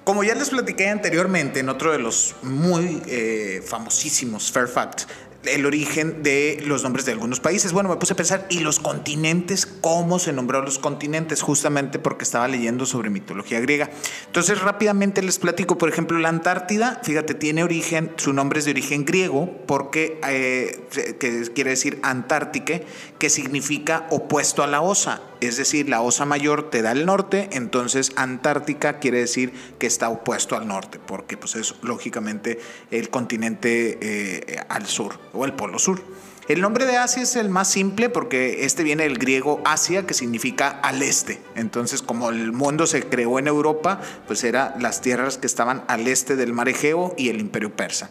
Como 0.03 0.23
ya 0.23 0.35
les 0.35 0.49
platiqué 0.49 0.87
anteriormente 0.87 1.59
en 1.59 1.67
otro 1.67 1.91
de 1.91 1.99
los 1.99 2.37
muy 2.41 3.03
eh, 3.07 3.61
famosísimos 3.67 4.49
Fair 4.53 4.69
Facts, 4.69 5.05
el 5.47 5.65
origen 5.65 6.23
de 6.23 6.61
los 6.65 6.83
nombres 6.83 7.05
de 7.05 7.13
algunos 7.13 7.39
países. 7.39 7.71
Bueno, 7.71 7.89
me 7.89 7.97
puse 7.97 8.13
a 8.13 8.15
pensar, 8.15 8.45
¿y 8.49 8.59
los 8.59 8.79
continentes? 8.79 9.65
¿Cómo 9.65 10.19
se 10.19 10.33
nombró 10.33 10.61
los 10.61 10.79
continentes? 10.79 11.41
Justamente 11.41 11.99
porque 11.99 12.23
estaba 12.23 12.47
leyendo 12.47 12.85
sobre 12.85 13.09
mitología 13.09 13.59
griega. 13.59 13.89
Entonces, 14.25 14.61
rápidamente 14.61 15.21
les 15.21 15.39
platico, 15.39 15.77
por 15.77 15.89
ejemplo, 15.89 16.19
la 16.19 16.29
Antártida, 16.29 17.01
fíjate, 17.03 17.33
tiene 17.33 17.63
origen, 17.63 18.11
su 18.17 18.33
nombre 18.33 18.59
es 18.59 18.65
de 18.65 18.71
origen 18.71 19.05
griego, 19.05 19.49
porque 19.65 20.19
eh, 20.27 21.49
quiere 21.53 21.71
decir 21.71 21.99
Antártique, 22.03 22.85
que 23.19 23.29
significa 23.29 24.07
opuesto 24.09 24.63
a 24.63 24.67
la 24.67 24.81
osa. 24.81 25.21
Es 25.41 25.57
decir, 25.57 25.89
la 25.89 26.01
osa 26.01 26.25
mayor 26.25 26.69
te 26.69 26.81
da 26.81 26.91
el 26.91 27.05
norte, 27.05 27.49
entonces 27.51 28.11
Antártica 28.15 28.99
quiere 28.99 29.19
decir 29.19 29.53
que 29.79 29.87
está 29.87 30.09
opuesto 30.09 30.55
al 30.55 30.67
norte, 30.67 30.99
porque 30.99 31.37
pues 31.37 31.55
es 31.55 31.75
lógicamente 31.81 32.59
el 32.91 33.09
continente 33.09 33.97
eh, 34.01 34.59
al 34.69 34.87
sur 34.87 35.19
o 35.33 35.45
el 35.45 35.53
polo 35.53 35.79
sur. 35.79 36.01
El 36.47 36.61
nombre 36.61 36.85
de 36.85 36.95
Asia 36.95 37.23
es 37.23 37.35
el 37.35 37.49
más 37.49 37.69
simple 37.69 38.09
porque 38.09 38.63
este 38.63 38.83
viene 38.83 39.03
del 39.03 39.17
griego 39.17 39.61
Asia, 39.65 40.07
que 40.07 40.13
significa 40.13 40.69
al 40.69 41.01
este. 41.01 41.41
Entonces, 41.55 42.01
como 42.01 42.29
el 42.29 42.53
mundo 42.53 42.87
se 42.87 43.03
creó 43.03 43.37
en 43.37 43.47
Europa, 43.47 43.99
pues 44.27 44.45
eran 44.45 44.81
las 44.81 45.01
tierras 45.01 45.37
que 45.37 45.45
estaban 45.45 45.83
al 45.89 46.07
este 46.07 46.37
del 46.37 46.53
mar 46.53 46.69
Egeo 46.69 47.13
y 47.17 47.27
el 47.27 47.41
imperio 47.41 47.75
persa. 47.75 48.09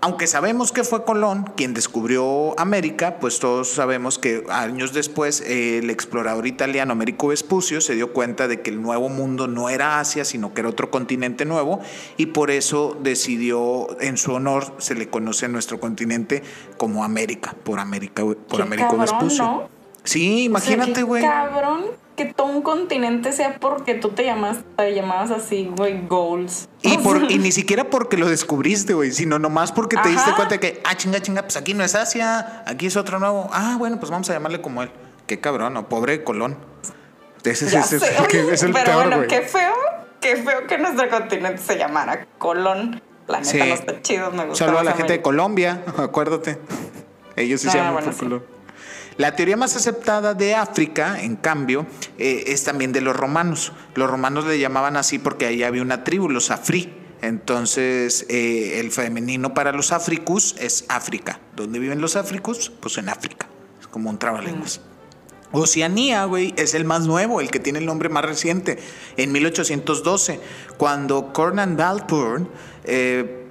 Aunque 0.00 0.26
sabemos 0.26 0.72
que 0.72 0.84
fue 0.84 1.04
Colón 1.04 1.50
quien 1.56 1.74
descubrió 1.74 2.58
América, 2.58 3.18
pues 3.18 3.38
todos 3.38 3.68
sabemos 3.68 4.18
que 4.18 4.44
años 4.48 4.92
después 4.92 5.40
eh, 5.40 5.78
el 5.78 5.90
explorador 5.90 6.46
italiano 6.46 6.92
Américo 6.92 7.28
Vespucio 7.28 7.80
se 7.80 7.94
dio 7.94 8.12
cuenta 8.12 8.46
de 8.46 8.60
que 8.60 8.70
el 8.70 8.82
nuevo 8.82 9.08
mundo 9.08 9.48
no 9.48 9.68
era 9.68 9.98
Asia, 9.98 10.24
sino 10.24 10.52
que 10.52 10.60
era 10.60 10.68
otro 10.68 10.90
continente 10.90 11.44
nuevo 11.44 11.80
y 12.16 12.26
por 12.26 12.50
eso 12.50 12.96
decidió, 13.02 13.88
en 14.00 14.16
su 14.16 14.32
honor, 14.32 14.74
se 14.78 14.94
le 14.94 15.08
conoce 15.08 15.46
a 15.46 15.48
nuestro 15.48 15.80
continente 15.80 16.42
como 16.76 17.04
América, 17.04 17.54
por 17.64 17.78
América, 17.78 18.22
por 18.24 18.56
Qué 18.56 18.62
Américo 18.62 18.96
cabrón, 18.96 19.00
Vespucio. 19.00 19.44
¿no? 19.44 19.75
Sí, 20.06 20.32
O 20.32 20.36
sea, 20.36 20.44
imagínate, 20.74 20.92
qué 20.94 21.02
güey. 21.02 21.22
cabrón 21.22 21.84
que 22.16 22.24
todo 22.24 22.46
un 22.46 22.62
continente 22.62 23.30
sea 23.32 23.58
porque 23.60 23.94
tú 23.94 24.08
te 24.08 24.24
llamas, 24.24 24.58
te 24.76 24.94
llamabas 24.94 25.30
así, 25.30 25.70
güey, 25.76 26.06
goals. 26.06 26.66
Y, 26.80 26.96
O 26.96 27.02
por, 27.02 27.18
sea, 27.20 27.30
y 27.30 27.38
ni 27.38 27.52
siquiera 27.52 27.90
porque 27.90 28.16
lo 28.16 28.26
descubriste, 28.26 28.94
güey, 28.94 29.12
sino 29.12 29.38
nomás 29.38 29.70
porque 29.72 29.96
te 29.96 30.00
Ajá. 30.02 30.10
diste 30.10 30.32
cuenta 30.34 30.54
de 30.54 30.60
que, 30.60 30.80
ah, 30.84 30.96
chinga, 30.96 31.20
chinga, 31.20 31.42
pues 31.42 31.56
aquí 31.58 31.74
no 31.74 31.84
es 31.84 31.94
Asia, 31.94 32.62
aquí 32.66 32.86
es 32.86 32.96
otro 32.96 33.18
nuevo. 33.18 33.50
Ah, 33.52 33.76
bueno, 33.78 33.98
pues 34.00 34.10
vamos 34.10 34.30
a 34.30 34.32
llamarle 34.32 34.62
como 34.62 34.82
él. 34.82 34.90
Qué 35.26 35.40
cabrón, 35.40 35.74
¿no? 35.74 35.88
Pobre 35.90 36.24
Colón. 36.24 36.56
Ese, 37.44 37.68
ya 37.68 37.80
ese- 37.80 37.98
sé, 38.00 38.06
ese- 38.14 38.26
que 38.28 38.40
oye, 38.44 38.54
es 38.54 38.62
el 38.62 38.72
pero 38.72 38.84
peor, 38.86 39.08
bueno, 39.08 39.26
qué 39.28 39.40
feo, 39.42 39.74
qué 40.20 40.36
feo 40.36 40.66
que 40.66 40.78
nuestro 40.78 41.08
continente 41.10 41.60
se 41.60 41.76
llamara 41.76 42.26
Colón. 42.38 43.02
La 43.28 43.38
neta 43.40 43.50
Sí. 43.50 43.58
no 43.58 43.64
está 43.64 44.00
chido, 44.02 44.30
me 44.30 44.46
gusta. 44.46 44.64
saludo 44.64 44.80
a 44.80 44.84
la 44.84 44.92
gente 44.92 45.12
de. 45.14 45.22
Colombia, 45.22 45.82
acuérdate. 45.98 46.58
Ellos 47.36 47.60
sí 47.60 47.68
Ah, 47.68 47.72
se 47.72 47.78
llaman 47.78 47.92
bueno, 47.94 48.06
por 48.06 48.14
sí. 48.14 48.20
Colón. 48.20 48.55
La 49.18 49.34
teoría 49.34 49.56
más 49.56 49.76
aceptada 49.76 50.34
de 50.34 50.54
África, 50.54 51.22
en 51.22 51.36
cambio, 51.36 51.86
eh, 52.18 52.44
es 52.48 52.64
también 52.64 52.92
de 52.92 53.00
los 53.00 53.16
romanos. 53.16 53.72
Los 53.94 54.10
romanos 54.10 54.44
le 54.44 54.58
llamaban 54.58 54.96
así 54.96 55.18
porque 55.18 55.46
ahí 55.46 55.62
había 55.62 55.82
una 55.82 56.04
tribu, 56.04 56.28
los 56.28 56.50
afrí. 56.50 56.92
Entonces, 57.22 58.26
eh, 58.28 58.78
el 58.78 58.92
femenino 58.92 59.54
para 59.54 59.72
los 59.72 59.92
africus 59.92 60.54
es 60.58 60.84
África. 60.88 61.40
¿Dónde 61.56 61.78
viven 61.78 62.00
los 62.02 62.14
africus? 62.14 62.70
Pues 62.78 62.98
en 62.98 63.08
África. 63.08 63.48
Es 63.80 63.86
como 63.86 64.10
un 64.10 64.18
trabalenguas. 64.18 64.82
Oceanía, 65.52 66.24
güey, 66.26 66.52
es 66.56 66.74
el 66.74 66.84
más 66.84 67.06
nuevo, 67.06 67.40
el 67.40 67.50
que 67.50 67.60
tiene 67.60 67.78
el 67.78 67.86
nombre 67.86 68.08
más 68.08 68.24
reciente, 68.24 68.78
en 69.16 69.32
1812, 69.32 70.40
cuando 70.76 71.32
Cornan 71.32 71.78
eh, 72.84 73.46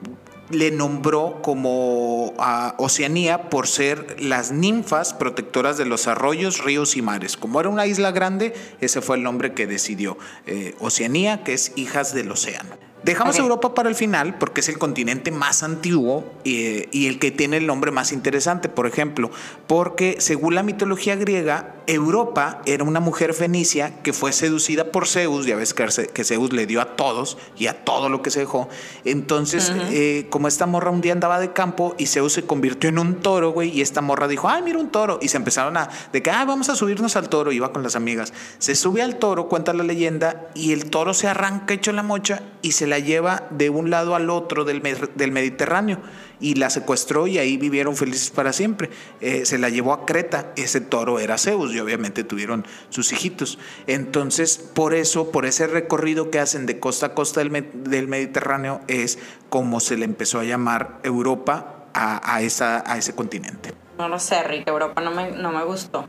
le 0.50 0.72
nombró 0.72 1.42
como 1.42 2.34
a 2.38 2.76
Oceanía 2.78 3.50
por 3.50 3.68
ser 3.68 4.22
las 4.22 4.52
ninfas 4.52 5.14
protectoras 5.14 5.78
de 5.78 5.86
los 5.86 6.08
arroyos, 6.08 6.64
ríos 6.64 6.96
y 6.96 7.02
mares. 7.02 7.38
Como 7.38 7.60
era 7.60 7.70
una 7.70 7.88
isla 7.88 8.12
grande, 8.12 8.54
ese 8.82 9.02
fue 9.02 9.18
el 9.18 9.24
nombre 9.24 9.54
que 9.54 9.68
decidió 9.68 10.18
eh, 10.46 10.76
Oceanía, 10.80 11.44
que 11.44 11.54
es 11.54 11.72
hijas 11.76 12.14
del 12.14 12.32
océano. 12.32 12.85
Dejamos. 13.06 13.36
Europa 13.38 13.76
para 13.76 13.90
el 13.90 13.96
final 13.96 14.38
porque 14.38 14.62
es 14.62 14.70
el 14.70 14.78
continente 14.78 15.30
más 15.32 15.62
antiguo 15.62 16.26
eh, 16.44 16.90
y 16.92 17.08
el 17.08 17.20
que 17.20 17.32
tiene 17.32 17.58
el 17.58 17.68
nombre 17.68 17.92
más 17.92 18.12
interesante, 18.12 18.70
por 18.70 18.88
ejemplo, 18.88 19.30
porque 19.68 20.18
según 20.20 20.56
la 20.56 20.64
mitología 20.64 21.16
griega, 21.16 21.76
Europa 21.88 22.62
era 22.66 22.84
una 22.84 23.00
mujer 23.00 23.34
fenicia 23.34 24.02
que 24.02 24.14
fue 24.14 24.34
seducida 24.34 24.92
por 24.92 25.08
Zeus, 25.08 25.46
ya 25.46 25.56
ves 25.56 25.74
que, 25.74 26.24
Zeus 26.24 26.54
le 26.54 26.66
dio 26.66 26.82
a 26.82 26.96
todos 26.96 27.38
y 27.58 27.68
a 27.68 27.86
todo 27.86 28.10
lo 28.10 28.22
que 28.22 28.32
se 28.32 28.40
dejó. 28.40 28.70
Entonces, 29.04 29.72
eh, 29.92 30.28
como 30.30 30.48
esta 30.48 30.66
morra 30.66 30.90
un 30.90 31.02
día 31.02 31.14
andaba 31.14 31.40
de 31.40 31.54
campo 31.54 31.96
y 31.98 32.08
Zeus 32.08 32.34
se 32.34 32.46
convirtió 32.46 32.90
en 32.90 33.00
un 33.00 33.16
toro, 33.16 33.52
güey, 33.52 33.70
y 33.70 33.82
esta 33.82 34.02
morra 34.02 34.28
dijo, 34.28 34.50
ay, 34.50 34.64
mira 34.64 34.80
un 34.80 34.90
toro, 34.90 35.20
y 35.22 35.28
se 35.28 35.38
empezaron 35.38 35.78
a, 35.78 35.90
de 36.12 36.24
que, 36.24 36.32
ah, 36.32 36.44
vamos 36.46 36.70
a 36.70 36.76
subirnos 36.76 37.16
al 37.16 37.30
toro, 37.30 37.52
iba 37.52 37.72
con 37.72 37.84
las 37.84 37.96
amigas. 37.96 38.34
Se 38.58 38.76
sube 38.76 39.02
al 39.02 39.18
toro, 39.18 39.48
cuenta 39.48 39.74
la 39.74 39.84
leyenda, 39.84 40.48
y 40.56 40.74
el 40.74 40.90
toro 40.90 41.14
se 41.14 41.28
arranca 41.28 41.74
hecho 41.74 41.92
la 41.92 42.04
mocha 42.04 42.42
y 42.62 42.72
se 42.72 42.88
la 42.96 43.00
lleva 43.00 43.44
de 43.50 43.70
un 43.70 43.90
lado 43.90 44.16
al 44.16 44.30
otro 44.30 44.64
del, 44.64 44.82
del 45.16 45.32
Mediterráneo 45.34 46.00
y 46.40 46.56
la 46.56 46.70
secuestró 46.70 47.28
y 47.28 47.38
ahí 47.40 47.58
vivieron 47.58 47.98
felices 47.98 48.30
para 48.30 48.54
siempre. 48.54 48.90
Eh, 49.20 49.46
se 49.46 49.58
la 49.58 49.68
llevó 49.68 49.92
a 49.92 50.06
Creta, 50.06 50.54
ese 50.56 50.80
toro 50.80 51.20
era 51.20 51.38
Zeus 51.38 51.74
y 51.74 51.80
obviamente 51.82 52.24
tuvieron 52.24 52.66
sus 52.90 53.12
hijitos. 53.12 53.60
Entonces, 53.86 54.58
por 54.58 54.94
eso, 54.94 55.30
por 55.32 55.46
ese 55.46 55.68
recorrido 55.68 56.32
que 56.32 56.40
hacen 56.40 56.66
de 56.66 56.80
costa 56.80 57.08
a 57.08 57.14
costa 57.14 57.42
del, 57.42 57.68
del 57.84 58.08
Mediterráneo 58.08 58.80
es 58.88 59.20
como 59.50 59.82
se 59.82 59.98
le 59.98 60.06
empezó 60.06 60.40
a 60.40 60.46
llamar 60.46 61.00
Europa 61.04 61.88
a, 61.94 62.34
a 62.34 62.42
esa, 62.42 62.90
a 62.90 62.98
ese 62.98 63.14
continente. 63.14 63.74
No 63.98 64.08
lo 64.08 64.20
sé, 64.20 64.42
Rick, 64.44 64.70
Europa 64.70 65.02
no 65.02 65.12
me, 65.12 65.32
no 65.32 65.52
me 65.52 65.66
gustó. 65.66 66.08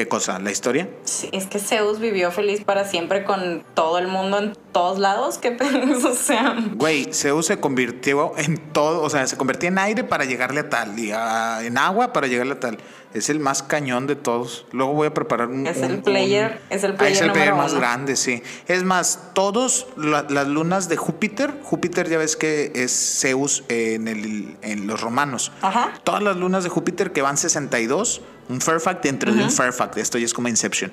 ¿Qué 0.00 0.08
cosa? 0.08 0.38
¿La 0.38 0.50
historia? 0.50 0.88
Sí, 1.04 1.28
es 1.30 1.44
que 1.44 1.58
Zeus 1.58 1.98
vivió 2.00 2.30
feliz 2.30 2.64
para 2.64 2.86
siempre 2.88 3.22
con 3.22 3.62
todo 3.74 3.98
el 3.98 4.08
mundo 4.08 4.38
en 4.38 4.54
todos 4.72 4.98
lados. 4.98 5.36
¿Qué 5.36 5.50
pedos? 5.52 6.02
O 6.06 6.14
sea, 6.14 6.56
Güey, 6.76 7.12
Zeus 7.12 7.44
se 7.44 7.60
convirtió 7.60 8.32
en 8.38 8.56
todo, 8.72 9.02
o 9.02 9.10
sea, 9.10 9.26
se 9.26 9.36
convertía 9.36 9.68
en 9.68 9.76
aire 9.78 10.02
para 10.02 10.24
llegarle 10.24 10.60
a 10.60 10.70
tal 10.70 10.98
y 10.98 11.12
a- 11.12 11.62
en 11.66 11.76
agua 11.76 12.14
para 12.14 12.28
llegarle 12.28 12.54
a 12.54 12.60
tal. 12.60 12.78
Es 13.12 13.28
el 13.28 13.40
más 13.40 13.62
cañón 13.62 14.06
de 14.06 14.16
todos. 14.16 14.64
Luego 14.72 14.94
voy 14.94 15.08
a 15.08 15.12
preparar 15.12 15.48
un. 15.48 15.66
Es 15.66 15.76
el 15.82 16.00
player- 16.00 16.60
un- 16.70 16.74
es 16.76 16.82
el 16.84 16.92
Ah, 16.92 16.96
player 16.96 17.12
es 17.16 17.20
el 17.20 17.32
player 17.32 17.54
más 17.54 17.72
uno. 17.72 17.80
grande, 17.82 18.16
sí. 18.16 18.42
Es 18.68 18.82
más, 18.84 19.32
todos 19.34 19.86
la- 19.98 20.24
las 20.30 20.46
lunas 20.48 20.88
de 20.88 20.96
Júpiter, 20.96 21.52
Júpiter 21.62 22.08
ya 22.08 22.16
ves 22.16 22.36
que 22.36 22.72
es 22.74 23.18
Zeus 23.20 23.64
en, 23.68 24.08
el, 24.08 24.56
en 24.62 24.86
los 24.86 25.02
romanos. 25.02 25.52
Ajá. 25.60 25.92
Todas 26.04 26.22
las 26.22 26.36
lunas 26.38 26.64
de 26.64 26.70
Júpiter 26.70 27.12
que 27.12 27.20
van 27.20 27.36
62, 27.36 28.22
un 28.50 28.60
fair 28.60 28.80
fact 28.80 29.02
dentro 29.04 29.32
de 29.32 29.42
un 29.42 29.50
fair 29.50 29.72
fact, 29.72 29.96
esto 29.96 30.18
ya 30.18 30.24
es 30.24 30.34
como 30.34 30.48
Inception. 30.48 30.92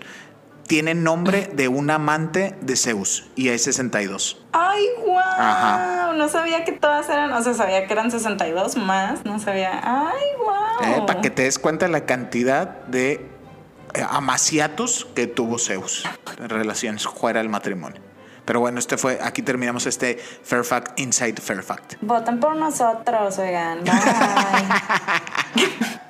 Tienen 0.67 1.03
nombre 1.03 1.49
de 1.53 1.69
un 1.69 1.89
amante 1.89 2.57
de 2.61 2.75
Zeus 2.75 3.29
y 3.35 3.49
hay 3.49 3.57
62. 3.57 4.45
¡ay, 4.51 4.85
guau! 5.03 5.19
Ajá. 5.19 6.13
No 6.13 6.27
sabía 6.27 6.65
que 6.65 6.73
todas 6.73 7.07
eran, 7.09 7.31
o 7.31 7.41
sea, 7.41 7.53
sabía 7.53 7.87
que 7.87 7.93
eran 7.93 8.11
62 8.11 8.75
más, 8.75 9.23
no 9.23 9.39
sabía. 9.39 9.79
¡Ay, 9.81 10.23
guau! 10.43 11.05
para 11.05 11.19
Eh, 11.19 11.21
que 11.21 11.29
te 11.29 11.43
des 11.43 11.57
cuenta 11.57 11.87
la 11.87 12.05
cantidad 12.05 12.85
de 12.87 13.29
eh, 13.93 14.05
amaciatos 14.09 15.07
que 15.15 15.25
tuvo 15.27 15.57
Zeus 15.57 16.03
en 16.37 16.49
relaciones 16.49 17.07
fuera 17.07 17.39
del 17.39 17.49
matrimonio. 17.49 18.01
Pero 18.43 18.59
bueno, 18.59 18.79
este 18.79 18.97
fue, 18.97 19.19
aquí 19.21 19.41
terminamos 19.41 19.85
este 19.85 20.17
Fair 20.17 20.63
Fact 20.63 20.99
Inside 20.99 21.41
Fair 21.41 21.63
Fact. 21.63 21.95
Voten 22.01 22.39
por 22.39 22.55
nosotros, 22.55 23.37
oigan. 23.39 23.83
Bye. 23.83 23.93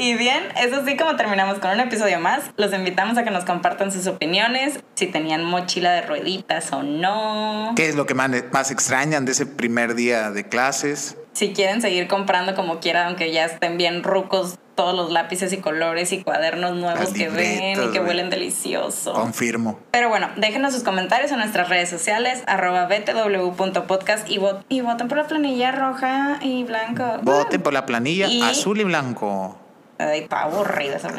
Y 0.00 0.14
bien, 0.14 0.42
eso 0.62 0.84
sí, 0.86 0.96
como 0.96 1.16
terminamos 1.16 1.58
con 1.58 1.72
un 1.72 1.80
episodio 1.80 2.20
más, 2.20 2.42
los 2.56 2.72
invitamos 2.72 3.18
a 3.18 3.24
que 3.24 3.30
nos 3.30 3.44
compartan 3.44 3.90
sus 3.90 4.06
opiniones, 4.06 4.78
si 4.94 5.06
tenían 5.08 5.44
mochila 5.44 5.90
de 5.92 6.02
rueditas 6.02 6.72
o 6.72 6.82
no. 6.84 7.72
¿Qué 7.74 7.88
es 7.88 7.96
lo 7.96 8.06
que 8.06 8.14
más, 8.14 8.70
extrañan 8.70 9.24
de 9.24 9.32
ese 9.32 9.44
primer 9.46 9.94
día 9.96 10.30
de 10.30 10.48
clases? 10.48 11.16
Si 11.32 11.52
quieren 11.52 11.82
seguir 11.82 12.06
comprando 12.08 12.54
como 12.54 12.78
quieran, 12.80 13.08
aunque 13.08 13.32
ya 13.32 13.44
estén 13.44 13.76
bien 13.76 14.02
rucos 14.04 14.58
todos 14.76 14.94
los 14.94 15.10
lápices 15.10 15.52
y 15.52 15.56
colores 15.56 16.12
y 16.12 16.22
cuadernos 16.22 16.76
nuevos 16.76 17.10
que 17.10 17.28
ven 17.28 17.82
y 17.82 17.90
que 17.90 17.98
huelen 17.98 18.30
delicioso. 18.30 19.12
Confirmo. 19.12 19.80
Pero 19.90 20.08
bueno, 20.08 20.28
déjenos 20.36 20.72
sus 20.74 20.84
comentarios 20.84 21.32
en 21.32 21.38
nuestras 21.38 21.68
redes 21.68 21.88
sociales, 21.90 22.44
arroba 22.46 22.86
btw.podcast 22.86 24.28
y, 24.30 24.38
vot- 24.38 24.64
y 24.68 24.80
voten 24.80 25.08
por 25.08 25.18
la 25.18 25.26
planilla 25.26 25.72
roja 25.72 26.38
y 26.40 26.62
blanco. 26.62 27.18
Voten 27.22 27.60
por 27.62 27.72
la 27.72 27.86
planilla 27.86 28.28
Y- 28.28 28.40
azul 28.42 28.80
y 28.80 28.84
blanco. 28.84 29.58
Ay, 29.98 30.20
está 30.20 30.42
aburrida 30.42 30.96
esa. 30.96 31.10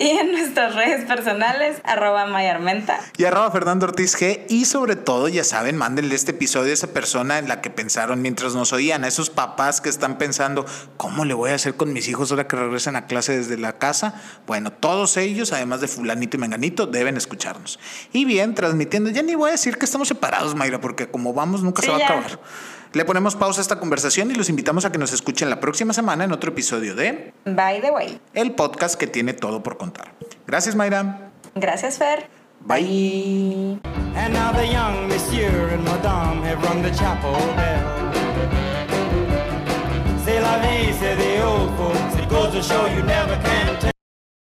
Y 0.00 0.10
en 0.10 0.30
nuestras 0.30 0.76
redes 0.76 1.06
personales, 1.06 1.80
arroba 1.82 2.24
mayarmenta. 2.26 3.00
Y 3.16 3.24
arroba 3.24 3.50
Fernando 3.50 3.86
Ortiz 3.86 4.16
G. 4.16 4.44
Y 4.48 4.64
sobre 4.64 4.94
todo, 4.94 5.26
ya 5.26 5.42
saben, 5.42 5.76
mándenle 5.76 6.14
este 6.14 6.30
episodio 6.30 6.70
a 6.70 6.74
esa 6.74 6.88
persona 6.88 7.38
en 7.38 7.48
la 7.48 7.60
que 7.60 7.70
pensaron 7.70 8.22
mientras 8.22 8.54
nos 8.54 8.72
oían, 8.72 9.02
a 9.02 9.08
esos 9.08 9.28
papás 9.28 9.80
que 9.80 9.88
están 9.88 10.16
pensando, 10.16 10.64
¿cómo 10.96 11.24
le 11.24 11.34
voy 11.34 11.50
a 11.50 11.56
hacer 11.56 11.74
con 11.74 11.92
mis 11.92 12.06
hijos 12.06 12.30
ahora 12.30 12.46
que 12.46 12.54
regresen 12.54 12.94
a 12.94 13.06
clase 13.06 13.36
desde 13.36 13.58
la 13.58 13.78
casa? 13.78 14.14
Bueno, 14.46 14.72
todos 14.72 15.16
ellos, 15.16 15.52
además 15.52 15.80
de 15.80 15.88
fulanito 15.88 16.36
y 16.36 16.40
menganito, 16.40 16.86
deben 16.86 17.16
escucharnos. 17.16 17.80
Y 18.12 18.24
bien, 18.24 18.54
transmitiendo, 18.54 19.10
ya 19.10 19.22
ni 19.22 19.34
voy 19.34 19.48
a 19.48 19.52
decir 19.52 19.78
que 19.78 19.84
estamos 19.84 20.06
separados, 20.06 20.54
Mayra, 20.54 20.80
porque 20.80 21.08
como 21.08 21.34
vamos 21.34 21.64
nunca 21.64 21.82
se 21.82 21.90
va 21.90 21.96
a 21.96 22.04
acabar. 22.04 22.38
Le 22.92 23.04
ponemos 23.04 23.36
pausa 23.36 23.60
a 23.60 23.62
esta 23.62 23.78
conversación 23.78 24.30
y 24.30 24.34
los 24.34 24.48
invitamos 24.48 24.84
a 24.84 24.92
que 24.92 24.98
nos 24.98 25.12
escuchen 25.12 25.50
la 25.50 25.60
próxima 25.60 25.92
semana 25.92 26.24
en 26.24 26.32
otro 26.32 26.50
episodio 26.50 26.94
de 26.94 27.32
By 27.44 27.80
the 27.80 27.90
way. 27.90 28.20
El 28.34 28.54
Podcast 28.54 28.98
que 28.98 29.06
tiene 29.06 29.34
todo 29.34 29.62
por 29.62 29.76
contar. 29.76 30.14
Gracias, 30.46 30.74
Mayra. 30.74 31.30
Gracias, 31.54 31.98
Fer. 31.98 32.28
Bye. 32.60 33.78
And 34.16 34.32
now 34.32 34.52
the 34.52 34.66
young 34.66 35.06
monsieur 35.08 35.68
and 35.72 35.84
madame 35.84 36.42
have 36.42 36.62
rung 36.64 36.82
the 36.82 36.90
chapel 36.90 37.32
bell. 37.56 37.98
C'est 40.24 40.40
la 40.40 40.58
vie, 40.58 40.92
say 40.92 41.14
the 41.14 41.44
old 41.44 41.70
folks. 41.76 42.16
It 42.16 42.28
goes 42.28 42.52
to 42.52 42.62
show 42.62 42.86
you 42.86 43.02
never 43.02 43.36
can 43.42 43.92